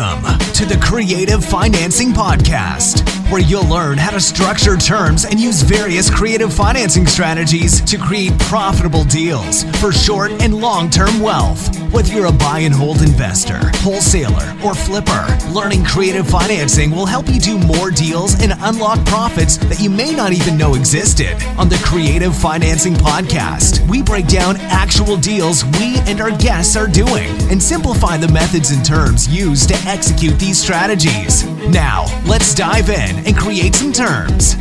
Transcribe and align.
Welcome 0.00 0.38
to 0.54 0.64
the 0.64 0.80
Creative 0.82 1.44
Financing 1.44 2.12
Podcast, 2.12 3.06
where 3.30 3.42
you'll 3.42 3.68
learn 3.68 3.98
how 3.98 4.10
to 4.10 4.20
structure 4.20 4.78
terms 4.78 5.26
and 5.26 5.38
use 5.38 5.60
various 5.60 6.08
creative 6.08 6.54
financing 6.54 7.06
strategies 7.06 7.82
to 7.82 7.98
create 7.98 8.38
profitable 8.38 9.04
deals 9.04 9.64
for 9.78 9.92
short 9.92 10.30
and 10.42 10.58
long 10.58 10.88
term 10.88 11.20
wealth. 11.20 11.79
Whether 11.90 12.12
you're 12.12 12.26
a 12.26 12.32
buy 12.32 12.60
and 12.60 12.72
hold 12.72 13.02
investor, 13.02 13.58
wholesaler, 13.78 14.54
or 14.64 14.76
flipper, 14.76 15.26
learning 15.50 15.84
creative 15.84 16.28
financing 16.28 16.92
will 16.92 17.04
help 17.04 17.28
you 17.28 17.40
do 17.40 17.58
more 17.58 17.90
deals 17.90 18.40
and 18.40 18.52
unlock 18.60 19.04
profits 19.06 19.56
that 19.56 19.80
you 19.80 19.90
may 19.90 20.14
not 20.14 20.32
even 20.32 20.56
know 20.56 20.74
existed. 20.74 21.34
On 21.58 21.68
the 21.68 21.82
Creative 21.84 22.34
Financing 22.34 22.94
Podcast, 22.94 23.88
we 23.90 24.02
break 24.02 24.28
down 24.28 24.56
actual 24.70 25.16
deals 25.16 25.64
we 25.64 25.98
and 26.06 26.20
our 26.20 26.30
guests 26.30 26.76
are 26.76 26.86
doing 26.86 27.28
and 27.50 27.60
simplify 27.60 28.16
the 28.16 28.28
methods 28.28 28.70
and 28.70 28.84
terms 28.84 29.26
used 29.26 29.68
to 29.70 29.88
execute 29.88 30.38
these 30.38 30.62
strategies. 30.62 31.44
Now, 31.70 32.06
let's 32.24 32.54
dive 32.54 32.88
in 32.88 33.26
and 33.26 33.36
create 33.36 33.74
some 33.74 33.92
terms. 33.92 34.54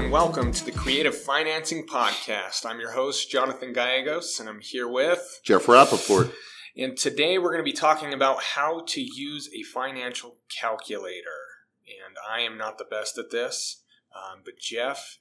And 0.00 0.10
welcome 0.10 0.50
to 0.50 0.64
the 0.64 0.72
Creative 0.72 1.14
Financing 1.14 1.84
Podcast. 1.86 2.64
I'm 2.64 2.80
your 2.80 2.92
host, 2.92 3.30
Jonathan 3.30 3.74
Gallegos, 3.74 4.40
and 4.40 4.48
I'm 4.48 4.60
here 4.60 4.88
with 4.88 5.40
Jeff 5.44 5.66
Rappaport. 5.66 6.32
And 6.74 6.96
today 6.96 7.36
we're 7.36 7.52
going 7.52 7.62
to 7.62 7.70
be 7.70 7.76
talking 7.76 8.14
about 8.14 8.42
how 8.42 8.82
to 8.88 9.02
use 9.02 9.50
a 9.54 9.62
financial 9.62 10.36
calculator. 10.58 11.58
And 11.86 12.16
I 12.26 12.40
am 12.40 12.56
not 12.56 12.78
the 12.78 12.86
best 12.86 13.18
at 13.18 13.30
this, 13.30 13.82
um, 14.16 14.40
but 14.42 14.58
Jeff 14.58 15.18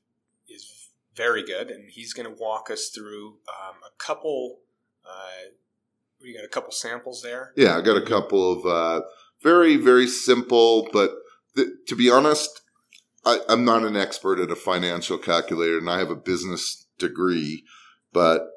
is 0.47 0.87
very 1.13 1.43
good, 1.43 1.69
and 1.69 1.89
he's 1.89 2.13
going 2.13 2.33
to 2.33 2.41
walk 2.41 2.71
us 2.71 2.87
through 2.87 3.39
um, 3.49 3.75
a 3.85 3.91
couple. 3.97 4.59
Uh, 5.05 5.51
you 6.21 6.33
got 6.33 6.45
a 6.45 6.49
couple 6.49 6.71
samples 6.71 7.21
there. 7.21 7.51
Yeah, 7.57 7.77
I 7.77 7.81
got 7.81 7.97
a 7.97 8.05
couple 8.05 8.49
of 8.53 8.65
uh, 8.65 9.05
very, 9.43 9.75
very 9.75 10.07
simple, 10.07 10.87
but 10.93 11.11
th- 11.57 11.67
to 11.87 11.97
be 11.97 12.09
honest, 12.09 12.61
I, 13.25 13.39
I'm 13.49 13.65
not 13.65 13.83
an 13.83 13.95
expert 13.95 14.39
at 14.39 14.51
a 14.51 14.55
financial 14.55 15.17
calculator, 15.17 15.77
and 15.77 15.89
I 15.89 15.99
have 15.99 16.09
a 16.09 16.15
business 16.15 16.87
degree, 16.97 17.63
but 18.13 18.47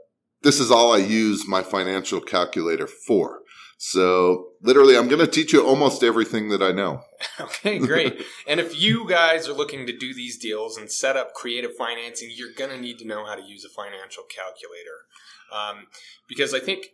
this 0.43 0.61
is 0.61 0.71
all 0.71 0.93
I 0.93 0.99
use 0.99 1.47
my 1.47 1.63
financial 1.63 2.21
calculator 2.21 2.87
for. 2.87 3.41
So 3.85 4.51
literally, 4.61 4.97
I'm 4.97 5.09
going 5.09 5.19
to 5.19 5.27
teach 5.27 5.53
you 5.53 5.67
almost 5.67 6.05
everything 6.05 6.51
that 6.51 6.63
I 6.63 6.71
know. 6.73 7.03
Okay, 7.41 7.79
great. 7.79 8.21
and 8.49 8.59
if 8.61 8.81
you 8.81 9.09
guys 9.09 9.49
are 9.49 9.53
looking 9.53 9.87
to 9.87 9.97
do 9.97 10.13
these 10.13 10.39
deals 10.39 10.77
and 10.77 10.91
set 10.91 11.17
up 11.17 11.35
creative 11.35 11.75
financing, 11.77 12.31
you're 12.35 12.53
going 12.57 12.71
to 12.71 12.81
need 12.81 12.99
to 12.99 13.07
know 13.07 13.25
how 13.25 13.35
to 13.37 13.43
use 13.43 13.65
a 13.65 13.69
financial 13.69 14.25
calculator. 14.25 15.07
Um, 15.53 15.87
because 16.29 16.53
I 16.53 16.59
think 16.59 16.87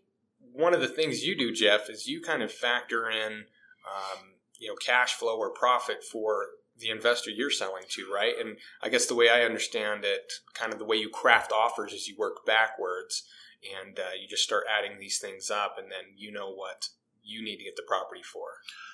one 0.53 0.75
of 0.75 0.81
the 0.81 0.89
things 0.89 1.25
you 1.25 1.37
do, 1.37 1.53
Jeff, 1.53 1.89
is 1.89 2.07
you 2.07 2.21
kind 2.21 2.43
of 2.43 2.53
factor 2.53 3.11
in, 3.11 3.45
um, 3.87 4.35
you 4.59 4.69
know, 4.69 4.77
cash 4.77 5.15
flow 5.15 5.37
or 5.39 5.51
profit 5.51 6.05
for 6.05 6.47
the 6.81 6.91
investor 6.91 7.31
you're 7.31 7.51
selling 7.51 7.85
to, 7.91 8.07
right? 8.13 8.35
And 8.39 8.57
I 8.83 8.89
guess 8.89 9.07
the 9.07 9.15
way 9.15 9.29
I 9.29 9.43
understand 9.43 10.05
it, 10.05 10.33
kind 10.55 10.73
of 10.73 10.79
the 10.79 10.85
way 10.85 10.97
you 10.97 11.09
craft 11.09 11.53
offers 11.53 11.93
is 11.93 12.09
you 12.09 12.17
work 12.19 12.45
backwards 12.47 13.25
and 13.85 13.99
uh, 13.99 14.11
you 14.21 14.29
just 14.29 14.45
start 14.45 14.65
adding 14.69 14.99
these 14.99 15.19
things 15.19 15.51
up, 15.51 15.77
and 15.79 15.91
then 15.91 16.15
you 16.17 16.31
know 16.31 16.53
what 16.53 16.89
you 17.25 17.43
need 17.43 17.57
to 17.57 17.65
get 17.65 17.77
the 17.77 17.83
property 17.87 18.23
for. 18.23 18.47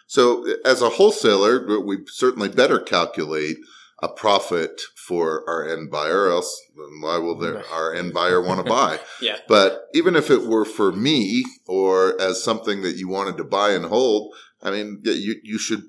So, 0.06 0.46
as 0.64 0.80
a 0.80 0.88
wholesaler, 0.90 1.80
we 1.80 1.98
certainly 2.06 2.48
better 2.48 2.78
calculate 2.78 3.58
a 4.02 4.08
profit 4.08 4.80
for 4.96 5.48
our 5.48 5.68
end 5.68 5.90
buyer, 5.90 6.28
else 6.28 6.60
why 7.00 7.18
will 7.18 7.38
their, 7.38 7.64
our 7.72 7.94
end 7.94 8.12
buyer 8.12 8.40
want 8.40 8.64
to 8.64 8.70
buy? 8.70 8.98
yeah. 9.20 9.36
But 9.48 9.86
even 9.94 10.16
if 10.16 10.30
it 10.30 10.46
were 10.46 10.64
for 10.64 10.92
me 10.92 11.44
or 11.66 12.20
as 12.20 12.42
something 12.42 12.82
that 12.82 12.96
you 12.96 13.08
wanted 13.08 13.36
to 13.38 13.44
buy 13.44 13.70
and 13.70 13.86
hold, 13.86 14.34
I 14.62 14.70
mean, 14.70 15.00
you, 15.04 15.36
you 15.42 15.58
should 15.58 15.84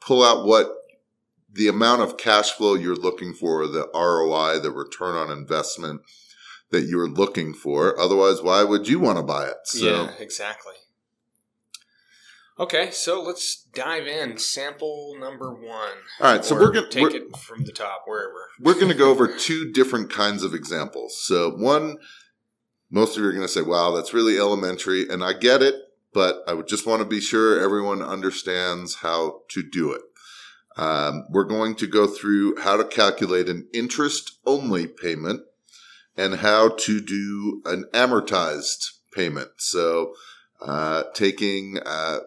pull 0.00 0.24
out 0.24 0.46
what 0.46 0.68
the 1.54 1.68
amount 1.68 2.02
of 2.02 2.16
cash 2.16 2.50
flow 2.50 2.74
you're 2.74 2.96
looking 2.96 3.32
for, 3.32 3.66
the 3.66 3.88
ROI, 3.94 4.58
the 4.58 4.70
return 4.70 5.14
on 5.14 5.30
investment 5.30 6.02
that 6.70 6.82
you're 6.82 7.08
looking 7.08 7.54
for. 7.54 7.98
Otherwise, 7.98 8.42
why 8.42 8.64
would 8.64 8.88
you 8.88 8.98
want 8.98 9.18
to 9.18 9.22
buy 9.22 9.46
it? 9.46 9.56
So, 9.64 9.84
yeah, 9.84 10.10
exactly. 10.18 10.74
Okay, 12.58 12.90
so 12.90 13.20
let's 13.22 13.66
dive 13.74 14.06
in. 14.06 14.38
Sample 14.38 15.16
number 15.18 15.52
one. 15.52 15.96
All 16.20 16.32
right, 16.32 16.44
so 16.44 16.54
we're 16.54 16.70
going 16.70 16.88
to 16.88 16.90
take 16.90 17.14
it 17.14 17.36
from 17.36 17.64
the 17.64 17.72
top, 17.72 18.02
wherever. 18.06 18.48
We're 18.60 18.74
going 18.74 18.88
to 18.88 18.94
go 18.94 19.10
over 19.10 19.26
two 19.38 19.72
different 19.72 20.10
kinds 20.10 20.42
of 20.42 20.54
examples. 20.54 21.20
So, 21.20 21.50
one, 21.50 21.98
most 22.90 23.16
of 23.16 23.22
you 23.22 23.28
are 23.28 23.32
going 23.32 23.46
to 23.46 23.52
say, 23.52 23.62
wow, 23.62 23.92
that's 23.92 24.14
really 24.14 24.38
elementary. 24.38 25.08
And 25.08 25.22
I 25.24 25.32
get 25.32 25.62
it, 25.62 25.74
but 26.12 26.42
I 26.46 26.54
would 26.54 26.68
just 26.68 26.86
want 26.86 27.00
to 27.00 27.08
be 27.08 27.20
sure 27.20 27.60
everyone 27.60 28.02
understands 28.02 28.96
how 28.96 29.42
to 29.50 29.62
do 29.62 29.92
it. 29.92 30.02
Um, 30.76 31.26
we're 31.30 31.44
going 31.44 31.76
to 31.76 31.86
go 31.86 32.06
through 32.06 32.60
how 32.60 32.76
to 32.76 32.84
calculate 32.84 33.48
an 33.48 33.68
interest 33.72 34.38
only 34.44 34.86
payment 34.86 35.42
and 36.16 36.36
how 36.36 36.70
to 36.70 37.00
do 37.00 37.62
an 37.64 37.84
amortized 37.92 38.92
payment. 39.12 39.50
So, 39.58 40.14
uh, 40.60 41.04
taking 41.14 41.78
uh, 41.84 42.20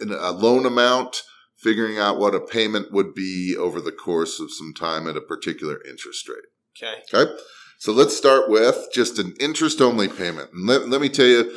a 0.00 0.32
loan 0.32 0.66
amount, 0.66 1.22
figuring 1.56 1.98
out 1.98 2.18
what 2.18 2.34
a 2.34 2.40
payment 2.40 2.92
would 2.92 3.14
be 3.14 3.56
over 3.58 3.80
the 3.80 3.92
course 3.92 4.38
of 4.40 4.52
some 4.52 4.74
time 4.74 5.08
at 5.08 5.16
a 5.16 5.20
particular 5.20 5.78
interest 5.88 6.28
rate. 6.28 6.44
Okay. 6.76 7.00
Okay. 7.12 7.32
So 7.78 7.92
let's 7.92 8.16
start 8.16 8.48
with 8.48 8.88
just 8.92 9.18
an 9.18 9.34
interest 9.40 9.80
only 9.80 10.08
payment. 10.08 10.52
And 10.52 10.66
let, 10.66 10.88
let 10.88 11.00
me 11.00 11.08
tell 11.08 11.26
you 11.26 11.54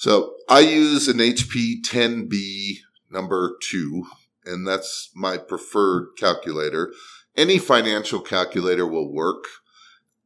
so 0.00 0.32
I 0.48 0.60
use 0.60 1.08
an 1.08 1.18
HP 1.18 1.82
10B 1.86 2.78
number 3.10 3.58
two, 3.62 4.06
and 4.50 4.66
that's 4.66 5.10
my 5.14 5.38
preferred 5.38 6.08
calculator. 6.18 6.92
Any 7.36 7.58
financial 7.58 8.20
calculator 8.20 8.86
will 8.86 9.12
work. 9.12 9.44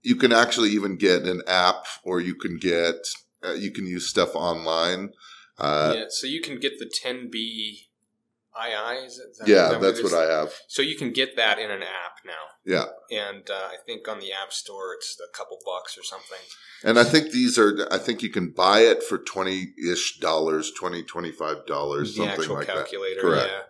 You 0.03 0.17
can 0.17 0.33
actually 0.33 0.71
even 0.71 0.97
get 0.97 1.23
an 1.23 1.43
app 1.47 1.87
or 2.03 2.21
you 2.21 2.35
can 2.35 2.59
get 2.59 2.97
uh, 3.45 3.53
you 3.53 3.71
can 3.71 3.87
use 3.87 4.09
stuff 4.09 4.35
online 4.35 5.13
uh, 5.59 5.93
yeah 5.97 6.05
so 6.09 6.27
you 6.27 6.41
can 6.41 6.59
get 6.59 6.79
the 6.79 6.87
10b 6.87 7.35
ii 7.35 9.05
is, 9.05 9.21
that, 9.39 9.49
yeah 9.49 9.69
that 9.69 9.81
that's 9.81 10.03
what, 10.03 10.15
i 10.15 10.31
have. 10.31 10.53
So 10.69 10.81
you 10.81 10.97
can 10.97 11.13
get 11.13 11.37
that 11.37 11.59
in 11.59 11.71
an 11.71 11.83
app 11.83 12.19
now. 12.25 12.33
Yeah. 12.65 12.85
And 13.11 13.51
uh, 13.51 13.69
i 13.73 13.77
think 13.85 14.09
on 14.09 14.21
the 14.21 14.33
app 14.33 14.53
store 14.53 14.95
it's 14.95 15.19
a 15.21 15.37
couple 15.37 15.59
bucks 15.65 15.99
or 15.99 16.03
something. 16.03 16.39
And 16.85 16.99
i 16.99 17.05
think 17.05 17.33
these 17.33 17.59
are 17.59 17.87
i 17.91 17.99
think 17.99 18.23
you 18.23 18.31
can 18.31 18.51
buy 18.51 18.81
it 18.81 19.03
for 19.03 19.19
20-ish 19.19 20.19
dollars 20.21 20.73
20 20.73 21.03
25 21.03 21.67
dollars 21.67 22.17
something 22.17 22.49
like 22.49 22.67
calculator, 22.69 23.15
that 23.15 23.21
correct. 23.21 23.51
yeah 23.53 23.63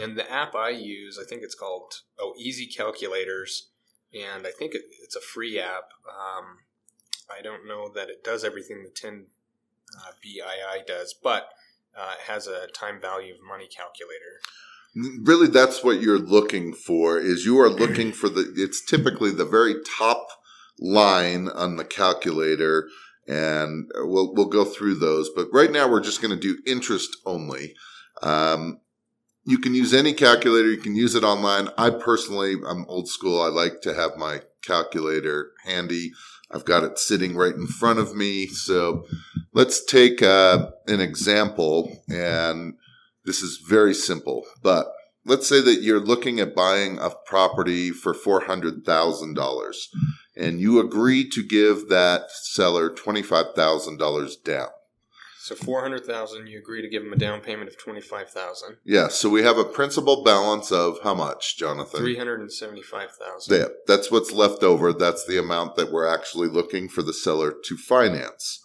and 0.00 0.16
the 0.16 0.30
app 0.30 0.54
i 0.54 0.70
use 0.70 1.18
i 1.20 1.28
think 1.28 1.42
it's 1.42 1.54
called 1.54 1.92
oh 2.18 2.34
easy 2.38 2.66
calculators 2.66 3.68
and 4.14 4.46
I 4.46 4.50
think 4.50 4.74
it, 4.74 4.82
it's 5.02 5.16
a 5.16 5.20
free 5.20 5.58
app. 5.58 5.90
Um, 6.08 6.58
I 7.30 7.42
don't 7.42 7.66
know 7.66 7.90
that 7.94 8.08
it 8.08 8.22
does 8.22 8.44
everything 8.44 8.84
the 8.84 8.90
10 8.90 9.26
uh, 9.98 10.12
BII 10.24 10.86
does, 10.86 11.14
but 11.20 11.48
uh, 11.96 12.12
it 12.18 12.30
has 12.30 12.46
a 12.46 12.68
time 12.68 13.00
value 13.00 13.34
of 13.34 13.40
money 13.46 13.66
calculator. 13.66 14.40
Really, 15.24 15.48
that's 15.48 15.82
what 15.82 16.00
you're 16.00 16.18
looking 16.18 16.72
for. 16.72 17.18
Is 17.18 17.44
you 17.44 17.58
are 17.58 17.68
looking 17.68 18.12
for 18.12 18.28
the. 18.28 18.52
It's 18.56 18.84
typically 18.84 19.32
the 19.32 19.44
very 19.44 19.74
top 19.98 20.28
line 20.78 21.48
on 21.48 21.76
the 21.76 21.84
calculator, 21.84 22.88
and 23.26 23.90
we'll 23.96 24.32
we'll 24.32 24.48
go 24.48 24.64
through 24.64 24.94
those. 25.00 25.30
But 25.34 25.48
right 25.52 25.72
now, 25.72 25.88
we're 25.88 26.00
just 26.00 26.22
going 26.22 26.38
to 26.38 26.40
do 26.40 26.62
interest 26.64 27.16
only. 27.26 27.74
Um, 28.22 28.78
you 29.44 29.58
can 29.58 29.74
use 29.74 29.92
any 29.92 30.12
calculator. 30.12 30.70
You 30.70 30.80
can 30.80 30.96
use 30.96 31.14
it 31.14 31.24
online. 31.24 31.68
I 31.76 31.90
personally, 31.90 32.54
I'm 32.66 32.86
old 32.88 33.08
school. 33.08 33.40
I 33.40 33.48
like 33.48 33.80
to 33.82 33.94
have 33.94 34.16
my 34.16 34.40
calculator 34.62 35.52
handy. 35.64 36.12
I've 36.50 36.64
got 36.64 36.84
it 36.84 36.98
sitting 36.98 37.36
right 37.36 37.54
in 37.54 37.66
front 37.66 37.98
of 37.98 38.14
me. 38.14 38.46
So 38.46 39.04
let's 39.52 39.84
take 39.84 40.22
uh, 40.22 40.70
an 40.86 41.00
example. 41.00 42.02
And 42.08 42.74
this 43.24 43.42
is 43.42 43.62
very 43.68 43.94
simple, 43.94 44.44
but 44.62 44.86
let's 45.24 45.48
say 45.48 45.60
that 45.60 45.82
you're 45.82 46.00
looking 46.00 46.40
at 46.40 46.54
buying 46.54 46.98
a 46.98 47.10
property 47.10 47.90
for 47.90 48.14
$400,000 48.14 49.74
and 50.36 50.60
you 50.60 50.80
agree 50.80 51.28
to 51.30 51.42
give 51.42 51.88
that 51.88 52.30
seller 52.30 52.90
$25,000 52.90 54.42
down. 54.44 54.68
So 55.44 55.54
four 55.54 55.82
hundred 55.82 56.06
thousand. 56.06 56.46
You 56.46 56.58
agree 56.58 56.80
to 56.80 56.88
give 56.88 57.02
him 57.02 57.12
a 57.12 57.16
down 57.16 57.42
payment 57.42 57.68
of 57.68 57.76
twenty 57.76 58.00
five 58.00 58.30
thousand. 58.30 58.78
Yeah. 58.82 59.08
So 59.08 59.28
we 59.28 59.42
have 59.42 59.58
a 59.58 59.64
principal 59.64 60.24
balance 60.24 60.72
of 60.72 60.96
how 61.02 61.14
much, 61.14 61.58
Jonathan? 61.58 62.00
Three 62.00 62.16
hundred 62.16 62.40
and 62.40 62.50
seventy 62.50 62.80
five 62.80 63.10
thousand. 63.12 63.54
Yeah, 63.54 63.66
that's 63.86 64.10
what's 64.10 64.32
left 64.32 64.62
over. 64.62 64.94
That's 64.94 65.26
the 65.26 65.38
amount 65.38 65.76
that 65.76 65.92
we're 65.92 66.08
actually 66.08 66.48
looking 66.48 66.88
for 66.88 67.02
the 67.02 67.12
seller 67.12 67.52
to 67.62 67.76
finance. 67.76 68.64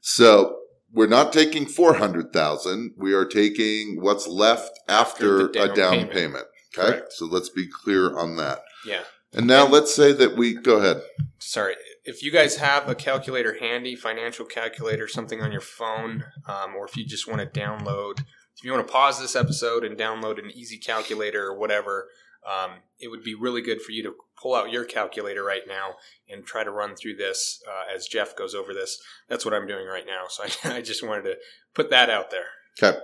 So 0.00 0.56
we're 0.90 1.08
not 1.08 1.30
taking 1.30 1.66
four 1.66 1.92
hundred 1.96 2.32
thousand. 2.32 2.92
We 2.96 3.12
are 3.12 3.26
taking 3.26 3.98
what's 4.00 4.26
left 4.26 4.80
after, 4.88 5.42
after 5.46 5.48
down 5.52 5.70
a 5.70 5.74
down 5.74 5.92
payment. 5.92 6.12
payment 6.12 6.44
okay. 6.78 6.90
Correct. 6.90 7.12
So 7.12 7.26
let's 7.26 7.50
be 7.50 7.66
clear 7.68 8.16
on 8.18 8.36
that. 8.36 8.60
Yeah. 8.86 9.02
And 9.34 9.46
now 9.46 9.64
And- 9.64 9.74
let's 9.74 9.94
say 9.94 10.12
that 10.12 10.38
we 10.38 10.54
go 10.54 10.78
ahead. 10.78 11.02
sorry 11.38 11.74
if 12.04 12.22
you 12.22 12.30
guys 12.30 12.56
have 12.56 12.88
a 12.88 12.94
calculator 12.94 13.58
handy 13.58 13.96
financial 13.96 14.44
calculator 14.44 15.08
something 15.08 15.40
on 15.40 15.52
your 15.52 15.60
phone 15.60 16.24
um, 16.46 16.74
or 16.76 16.86
if 16.86 16.96
you 16.96 17.04
just 17.04 17.28
want 17.28 17.40
to 17.40 17.60
download 17.60 18.20
if 18.56 18.62
you 18.62 18.72
want 18.72 18.86
to 18.86 18.92
pause 18.92 19.20
this 19.20 19.36
episode 19.36 19.84
and 19.84 19.98
download 19.98 20.38
an 20.38 20.50
easy 20.54 20.78
calculator 20.78 21.46
or 21.46 21.58
whatever 21.58 22.08
um, 22.46 22.72
it 22.98 23.08
would 23.08 23.22
be 23.22 23.34
really 23.34 23.62
good 23.62 23.80
for 23.80 23.92
you 23.92 24.02
to 24.02 24.14
pull 24.40 24.54
out 24.54 24.70
your 24.70 24.84
calculator 24.84 25.42
right 25.42 25.62
now 25.66 25.94
and 26.28 26.44
try 26.44 26.62
to 26.62 26.70
run 26.70 26.94
through 26.94 27.16
this 27.16 27.62
uh, 27.68 27.94
as 27.94 28.06
jeff 28.06 28.36
goes 28.36 28.54
over 28.54 28.74
this 28.74 29.00
that's 29.28 29.44
what 29.44 29.54
i'm 29.54 29.66
doing 29.66 29.86
right 29.86 30.06
now 30.06 30.24
so 30.28 30.44
I, 30.44 30.50
I 30.76 30.82
just 30.82 31.06
wanted 31.06 31.22
to 31.22 31.36
put 31.74 31.90
that 31.90 32.10
out 32.10 32.30
there 32.30 32.46
Okay. 32.82 32.98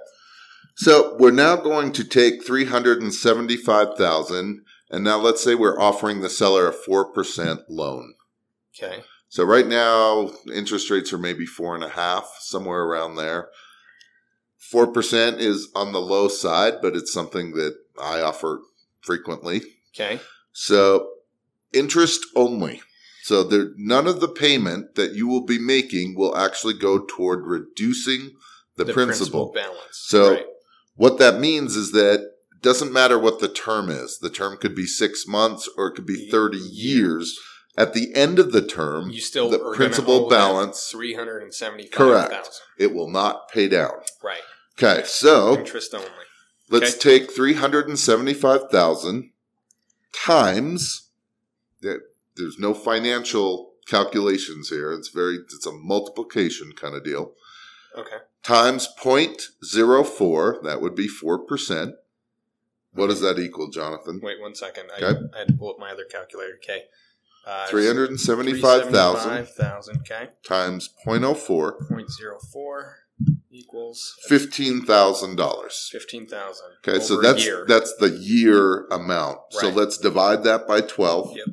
So 0.76 1.16
we're 1.18 1.30
now 1.30 1.56
going 1.56 1.92
to 1.92 2.04
take 2.04 2.44
375,000 2.44 4.64
and 4.90 5.04
now 5.04 5.18
let's 5.18 5.44
say 5.44 5.54
we're 5.54 5.78
offering 5.78 6.20
the 6.20 6.30
seller 6.30 6.68
a 6.68 6.72
4% 6.72 7.58
loan. 7.68 8.14
Okay 8.82 9.02
So 9.28 9.44
right 9.44 9.66
now 9.66 10.30
interest 10.54 10.90
rates 10.90 11.12
are 11.12 11.18
maybe 11.18 11.46
four 11.46 11.74
and 11.74 11.84
a 11.84 11.88
half, 11.90 12.36
somewhere 12.40 12.82
around 12.82 13.16
there. 13.16 13.48
4% 14.72 15.38
is 15.38 15.68
on 15.74 15.92
the 15.92 16.00
low 16.00 16.28
side, 16.28 16.74
but 16.82 16.94
it's 16.94 17.12
something 17.12 17.52
that 17.52 17.76
I 18.00 18.20
offer 18.20 18.60
frequently. 19.00 19.62
okay 19.94 20.20
So 20.52 21.08
interest 21.72 22.20
only. 22.36 22.82
So 23.22 23.42
there, 23.44 23.68
none 23.76 24.06
of 24.06 24.20
the 24.20 24.28
payment 24.28 24.94
that 24.94 25.12
you 25.14 25.26
will 25.28 25.44
be 25.44 25.58
making 25.58 26.14
will 26.16 26.36
actually 26.36 26.74
go 26.74 27.04
toward 27.06 27.44
reducing 27.46 28.32
the, 28.76 28.86
principal. 28.86 29.52
balance 29.52 29.78
So- 29.92 30.32
right. 30.34 30.46
What 30.96 31.18
that 31.18 31.40
means 31.40 31.76
is 31.76 31.92
that 31.92 32.20
it 32.20 32.62
doesn't 32.62 32.92
matter 32.92 33.18
what 33.18 33.40
the 33.40 33.48
term 33.48 33.88
is. 33.88 34.18
The 34.18 34.28
term 34.28 34.58
could 34.58 34.74
be 34.74 34.84
six 34.84 35.26
months 35.26 35.66
or 35.78 35.86
it 35.88 35.94
could 35.94 36.04
be 36.04 36.28
30 36.28 36.58
years. 36.58 37.38
At 37.76 37.94
the 37.94 38.14
end 38.14 38.38
of 38.38 38.52
the 38.52 38.66
term, 38.66 39.10
you 39.10 39.20
still 39.20 39.48
the 39.48 39.58
principal 39.74 40.28
balance, 40.28 40.88
375000 40.90 41.90
Correct. 41.90 42.60
it 42.78 42.92
will 42.92 43.08
not 43.08 43.48
pay 43.50 43.68
down. 43.68 43.92
right 44.22 44.42
Okay, 44.82 45.02
so 45.06 45.58
interest 45.58 45.94
only 45.94 46.06
let's 46.68 46.96
take 46.96 47.30
375,000 47.32 49.30
times 50.12 51.08
there's 51.80 52.58
no 52.58 52.72
financial 52.74 53.72
calculations 53.86 54.68
here. 54.70 54.92
It's 54.92 55.08
very 55.08 55.36
it's 55.36 55.66
a 55.66 55.72
multiplication 55.72 56.72
kind 56.72 56.94
of 56.94 57.04
deal. 57.04 57.32
okay 57.96 58.16
Times 58.42 58.88
0.04, 58.98 60.62
that 60.62 60.80
would 60.80 60.94
be 60.94 61.08
4%. 61.08 61.92
What 62.92 63.08
does 63.08 63.20
that 63.20 63.38
equal, 63.38 63.68
Jonathan? 63.68 64.18
Wait 64.22 64.40
one 64.40 64.54
second. 64.54 64.90
I, 64.90 65.04
Okay. 65.04 65.20
I 65.34 65.38
had 65.40 65.48
to 65.48 65.52
pull 65.54 65.70
up 65.70 65.78
my 65.78 65.90
other 65.90 66.04
calculator. 66.04 66.54
Okay. 66.62 66.84
Uh, 67.46 67.66
375,000 67.68 68.92
375,000, 68.92 69.96
Okay. 70.02 70.28
times 70.44 70.90
0.04, 71.06 71.78
0.04 71.90 72.94
equals 73.50 74.14
$15,000. 74.28 75.88
15,000. 75.90 76.66
Okay, 76.86 77.00
so 77.04 77.14
over 77.14 77.22
a 77.22 77.26
that's 77.26 77.44
year. 77.44 77.64
that's 77.66 77.94
the 77.96 78.10
year 78.10 78.86
amount. 78.88 79.38
So 79.50 79.66
Right. 79.68 79.76
let's 79.76 79.96
divide 79.98 80.44
that 80.44 80.66
by 80.68 80.80
12. 80.82 81.36
Yep. 81.36 81.46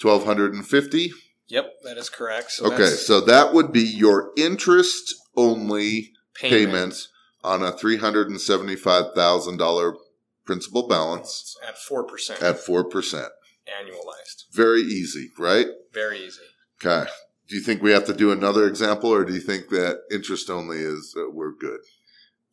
1250. 0.00 1.12
Yep, 1.48 1.72
that 1.84 1.98
is 1.98 2.08
correct. 2.08 2.50
So 2.52 2.66
Okay, 2.66 2.76
that's 2.78 3.06
so 3.06 3.20
that 3.20 3.52
would 3.54 3.72
be 3.72 3.82
your 3.82 4.32
interest 4.36 5.14
only 5.36 6.12
payment, 6.34 6.70
payment 6.72 7.08
on 7.44 7.62
a 7.62 7.72
$375,000 7.72 9.94
principal 10.44 10.88
balance 10.88 11.56
at 11.66 11.76
4% 11.76 12.42
at 12.42 12.56
4%. 12.56 13.28
annualized. 13.68 14.44
Very 14.52 14.80
easy, 14.80 15.30
right? 15.38 15.66
Very 15.92 16.18
easy. 16.18 16.40
Okay. 16.84 17.08
Do 17.48 17.56
you 17.56 17.62
think 17.62 17.82
we 17.82 17.92
have 17.92 18.06
to 18.06 18.14
do 18.14 18.32
another 18.32 18.66
example 18.66 19.10
or 19.10 19.24
do 19.24 19.34
you 19.34 19.40
think 19.40 19.68
that 19.68 20.00
interest 20.10 20.50
only 20.50 20.78
is 20.78 21.14
uh, 21.16 21.30
we're 21.30 21.52
good? 21.52 21.80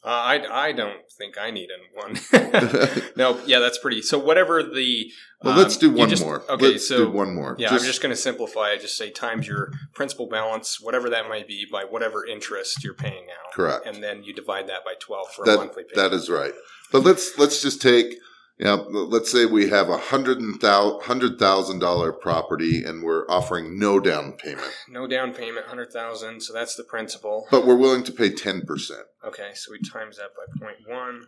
Uh, 0.01 0.07
I, 0.07 0.67
I 0.67 0.71
don't 0.71 1.01
think 1.17 1.37
I 1.37 1.51
need 1.51 1.69
one. 1.93 2.17
no, 3.17 3.37
yeah, 3.45 3.59
that's 3.59 3.77
pretty. 3.77 4.01
So 4.01 4.17
whatever 4.17 4.63
the 4.63 5.11
Well, 5.43 5.53
um, 5.53 5.59
let's 5.59 5.75
do 5.75 5.91
one 5.91 6.07
just- 6.09 6.23
more. 6.23 6.41
Okay, 6.49 6.71
let's 6.71 6.87
so 6.87 7.05
do 7.05 7.11
one 7.11 7.35
more. 7.35 7.55
Yeah, 7.59 7.71
I'm 7.71 7.79
just 7.79 8.01
going 8.01 8.15
to 8.15 8.21
simplify 8.21 8.69
it. 8.71 8.81
Just 8.81 8.97
say 8.97 9.09
times 9.09 9.45
your 9.47 9.71
principal 9.93 10.27
balance, 10.27 10.79
whatever 10.79 11.09
that 11.09 11.27
might 11.27 11.47
be, 11.47 11.65
by 11.69 11.83
whatever 11.83 12.25
interest 12.25 12.81
you're 12.83 12.93
paying 12.93 13.25
out, 13.29 13.53
correct. 13.53 13.85
and 13.85 14.01
then 14.01 14.23
you 14.23 14.33
divide 14.33 14.67
that 14.69 14.85
by 14.85 14.93
12 14.99 15.27
for 15.35 15.43
a 15.43 15.55
monthly 15.57 15.83
payment. 15.83 15.95
that 16.11 16.13
is 16.15 16.29
right. 16.29 16.53
But 16.93 17.03
let's 17.03 17.37
let's 17.37 17.61
just 17.61 17.81
take 17.81 18.15
know, 18.65 18.85
let's 18.89 19.31
say 19.31 19.45
we 19.45 19.69
have 19.69 19.89
a 19.89 19.97
$100,000 19.97 22.19
property 22.19 22.83
and 22.83 23.03
we're 23.03 23.25
offering 23.29 23.77
no 23.79 23.99
down 23.99 24.33
payment, 24.33 24.71
no 24.89 25.07
down 25.07 25.33
payment, 25.33 25.67
hundred 25.67 25.91
thousand. 25.93 26.41
So 26.41 26.51
that's 26.53 26.75
the 26.75 26.83
principal. 26.83 27.47
but 27.51 27.65
we're 27.65 27.77
willing 27.77 28.03
to 28.03 28.11
pay 28.11 28.29
ten 28.29 28.61
percent. 28.65 29.03
Okay, 29.23 29.51
so 29.53 29.71
we 29.71 29.79
times 29.79 30.17
that 30.17 30.31
by 30.35 30.43
0.1. 30.65 31.21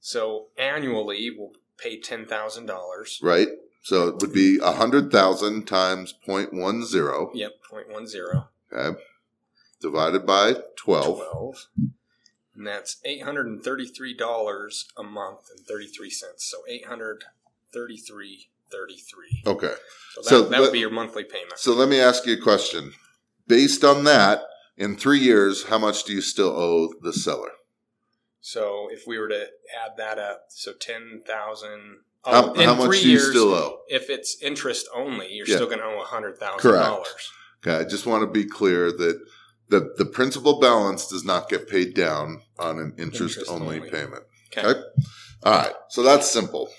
So 0.00 0.46
annually, 0.58 1.30
we'll 1.36 1.52
pay 1.78 2.00
ten 2.00 2.26
thousand 2.26 2.66
dollars. 2.66 3.20
Right. 3.22 3.48
So 3.82 4.08
it 4.08 4.16
would 4.20 4.32
be 4.32 4.58
a 4.62 4.72
hundred 4.72 5.12
thousand 5.12 5.66
times 5.66 6.14
0.10, 6.26 7.30
Yep, 7.34 7.52
0.10. 7.72 8.46
okay, 8.72 8.98
divided 9.80 10.26
by 10.26 10.54
twelve. 10.76 11.18
12. 11.18 11.68
And 12.56 12.66
that's 12.66 12.96
$833 13.06 14.84
a 14.96 15.02
month 15.02 15.40
and 15.54 15.66
33 15.66 16.10
cents. 16.10 16.44
So 16.50 16.58
833.33. 16.72 19.46
Okay. 19.46 19.74
So 20.14 20.20
that, 20.22 20.28
So 20.28 20.42
that 20.42 20.50
would 20.60 20.66
let- 20.66 20.72
be 20.72 20.78
your 20.78 20.90
monthly 20.90 21.24
payment. 21.24 21.58
So 21.58 21.72
let 21.74 21.88
me 21.88 22.00
ask 22.00 22.24
you 22.26 22.34
a 22.34 22.40
question. 22.40 22.94
Based 23.46 23.84
on 23.84 24.04
that, 24.04 24.42
in 24.76 24.96
three 24.96 25.18
years, 25.20 25.64
how 25.64 25.78
much 25.78 26.04
do 26.04 26.12
you 26.12 26.20
still 26.20 26.50
owe 26.50 26.92
the 27.02 27.12
seller? 27.12 27.52
So 28.40 28.88
if 28.90 29.06
we 29.06 29.18
were 29.18 29.28
to 29.28 29.42
add 29.84 29.92
that 29.98 30.18
up, 30.18 30.46
so 30.50 30.72
10,000 30.72 31.98
oh, 32.24 32.32
How, 32.32 32.52
in 32.54 32.68
how 32.68 32.74
much 32.74 32.86
three 32.86 33.00
do 33.02 33.06
you 33.06 33.12
years, 33.12 33.30
still 33.30 33.54
owe? 33.54 33.80
if 33.88 34.08
it's 34.10 34.40
interest 34.42 34.88
only, 34.94 35.32
you're 35.32 35.46
Yeah. 35.46 35.56
still 35.56 35.66
going 35.66 35.78
to 35.80 35.84
owe 35.84 36.02
$100,000. 36.04 37.04
Okay, 37.66 37.76
I 37.76 37.84
just 37.84 38.06
want 38.06 38.22
to 38.22 38.26
be 38.26 38.44
clear 38.44 38.90
that 38.92 39.20
the, 39.68 39.94
the 39.98 40.04
principal 40.06 40.60
balance 40.60 41.08
does 41.08 41.24
not 41.24 41.48
get 41.48 41.68
paid 41.68 41.94
down 41.94 42.42
on 42.58 42.78
an 42.78 42.94
interest, 42.98 43.38
Interest 43.38 43.50
only, 43.50 43.76
only. 43.76 43.90
payment. 43.90 44.22
Okay. 44.56 44.66
Okay. 44.66 44.80
All 45.42 45.52
right, 45.52 45.74
so 45.88 46.02
that's 46.02 46.28
simple. 46.30 46.70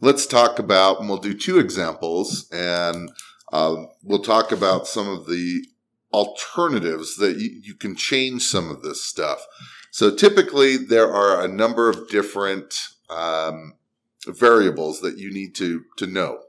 Let's 0.00 0.26
talk 0.26 0.58
about, 0.58 1.00
and 1.00 1.08
we'll 1.08 1.18
do 1.18 1.34
two 1.34 1.58
examples, 1.58 2.48
and 2.52 3.10
um, 3.52 3.88
we'll 4.02 4.22
talk 4.22 4.52
about 4.52 4.86
some 4.86 5.08
of 5.08 5.26
the 5.26 5.64
alternatives 6.12 7.16
that 7.16 7.38
you, 7.38 7.60
you 7.62 7.74
can 7.74 7.96
change 7.96 8.42
some 8.42 8.70
of 8.70 8.82
this 8.82 9.02
stuff. 9.02 9.44
So 9.90 10.14
typically, 10.14 10.76
there 10.76 11.12
are 11.12 11.42
a 11.42 11.48
number 11.48 11.88
of 11.88 12.08
different 12.08 12.74
um, 13.10 13.74
variables 14.26 15.00
that 15.00 15.18
you 15.18 15.32
need 15.32 15.54
to 15.56 15.82
to 15.98 16.06
know. 16.06 16.40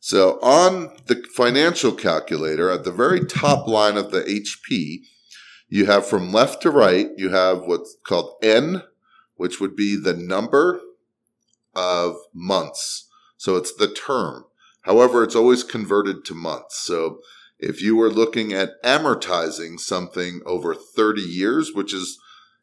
So 0.00 0.38
on 0.40 0.96
the 1.06 1.22
financial 1.34 1.92
calculator, 1.92 2.70
at 2.70 2.84
the 2.84 2.92
very 2.92 3.24
top 3.24 3.66
line 3.66 3.96
of 3.96 4.10
the 4.10 4.22
HP, 4.22 5.00
you 5.68 5.86
have 5.86 6.06
from 6.06 6.32
left 6.32 6.62
to 6.62 6.70
right, 6.70 7.08
you 7.16 7.30
have 7.30 7.62
what's 7.62 7.96
called 8.06 8.36
N, 8.42 8.84
which 9.36 9.60
would 9.60 9.76
be 9.76 9.96
the 9.96 10.14
number 10.14 10.80
of 11.74 12.16
months. 12.32 13.08
So 13.36 13.56
it's 13.56 13.74
the 13.74 13.92
term. 13.92 14.44
However, 14.82 15.22
it's 15.22 15.36
always 15.36 15.62
converted 15.62 16.24
to 16.26 16.34
months. 16.34 16.78
So 16.78 17.20
if 17.58 17.82
you 17.82 17.96
were 17.96 18.10
looking 18.10 18.52
at 18.52 18.82
amortizing 18.82 19.78
something 19.78 20.40
over 20.46 20.74
30 20.74 21.20
years, 21.20 21.72
which 21.74 21.92
is 21.92 22.18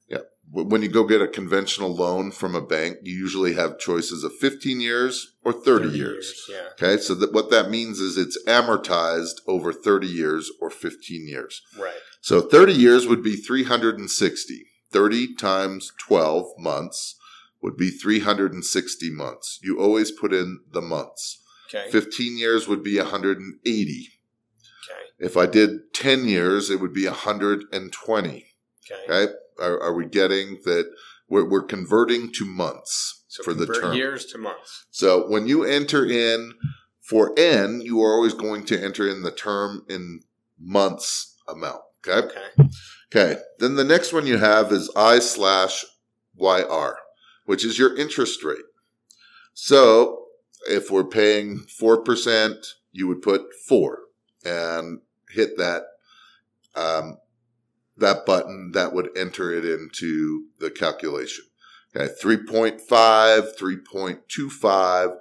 yeah, 0.08 0.20
when 0.52 0.82
you 0.82 0.90
go 0.90 1.04
get 1.06 1.22
a 1.22 1.28
conventional 1.28 1.94
loan 1.94 2.32
from 2.32 2.56
a 2.56 2.62
bank, 2.62 2.98
you 3.04 3.14
usually 3.14 3.54
have 3.54 3.80
choices 3.80 4.24
of 4.24 4.36
15 4.36 4.80
years 4.80 5.36
or 5.44 5.52
30, 5.52 5.90
years. 5.90 6.48
Yeah. 6.50 6.70
Okay, 6.74 7.02
so 7.02 7.16
that 7.16 7.34
what 7.34 7.50
that 7.52 7.70
means 7.70 8.00
is 8.00 8.18
it's 8.18 8.42
amortized 8.46 9.42
over 9.48 9.74
30 9.74 10.08
years 10.08 10.52
or 10.62 10.70
15 10.70 11.28
years. 11.28 11.62
Right. 11.80 11.94
So 12.22 12.42
30 12.42 12.74
years 12.74 13.08
would 13.08 13.24
be 13.24 13.36
360. 13.36 14.66
30 14.92 15.36
times 15.36 15.92
12 16.08 16.46
months 16.58 17.16
would 17.62 17.76
be 17.76 17.90
360 17.90 19.12
months. 19.12 19.60
You 19.64 19.80
always 19.80 20.12
put 20.12 20.34
in 20.34 20.60
the 20.72 20.82
months. 20.82 21.42
Okay. 21.68 21.90
15 21.90 22.38
years 22.38 22.68
would 22.68 22.84
be 22.84 22.98
180. 22.98 24.10
Okay. 24.88 25.26
If 25.26 25.36
I 25.36 25.48
did 25.48 25.94
10 25.94 26.26
years, 26.26 26.70
it 26.70 26.80
would 26.80 26.94
be 26.94 27.08
120. 27.08 28.30
Okay. 28.30 28.46
Okay, 29.10 29.34
are, 29.60 29.82
are 29.82 29.94
we 29.94 30.06
getting 30.06 30.60
that? 30.66 30.86
We're, 31.28 31.50
we're 31.50 31.64
converting 31.64 32.32
to 32.34 32.46
months 32.46 33.24
So 33.28 33.42
for 33.44 33.54
the 33.56 33.66
term. 33.66 33.94
years 33.96 34.26
to 34.28 34.38
months. 34.38 34.86
So 34.92 35.28
when 35.28 35.48
you 35.48 35.64
enter 35.64 36.06
in 36.06 36.54
for 37.02 37.34
N, 37.38 37.82
you 37.82 38.02
are 38.04 38.14
always 38.14 38.34
going 38.34 38.64
to 38.66 38.80
enter 38.80 39.10
in 39.10 39.24
the 39.24 39.32
term 39.32 39.84
in 39.90 40.22
months 40.60 41.36
amount. 41.48 41.82
Okay. 42.08 42.28
Okay. 42.28 42.70
Okay. 43.16 43.42
Then 43.58 43.76
the 43.76 43.84
next 43.84 44.14
one 44.14 44.28
you 44.28 44.38
have 44.38 44.72
is 44.72 44.92
I 44.96 45.18
slash 45.20 45.84
YR, 46.38 46.96
which 47.46 47.66
is 47.66 47.80
your 47.80 47.96
interest 47.98 48.44
rate. 48.44 48.60
So 49.54 50.26
if 50.70 50.92
we're 50.92 51.04
paying 51.06 51.66
4%, 51.82 52.56
you 52.92 53.08
would 53.08 53.22
put 53.22 53.44
4 53.68 54.00
and 54.44 55.00
hit 55.30 55.58
that 55.58 55.84
um, 56.76 57.18
that 57.98 58.26
button 58.26 58.72
that 58.74 58.94
would 58.94 59.10
enter 59.18 59.52
it 59.54 59.66
into 59.66 60.46
the 60.60 60.70
calculation. 60.72 61.46
Okay, 61.96 62.12
3.5, 62.22 62.80
3.25, 63.58 65.16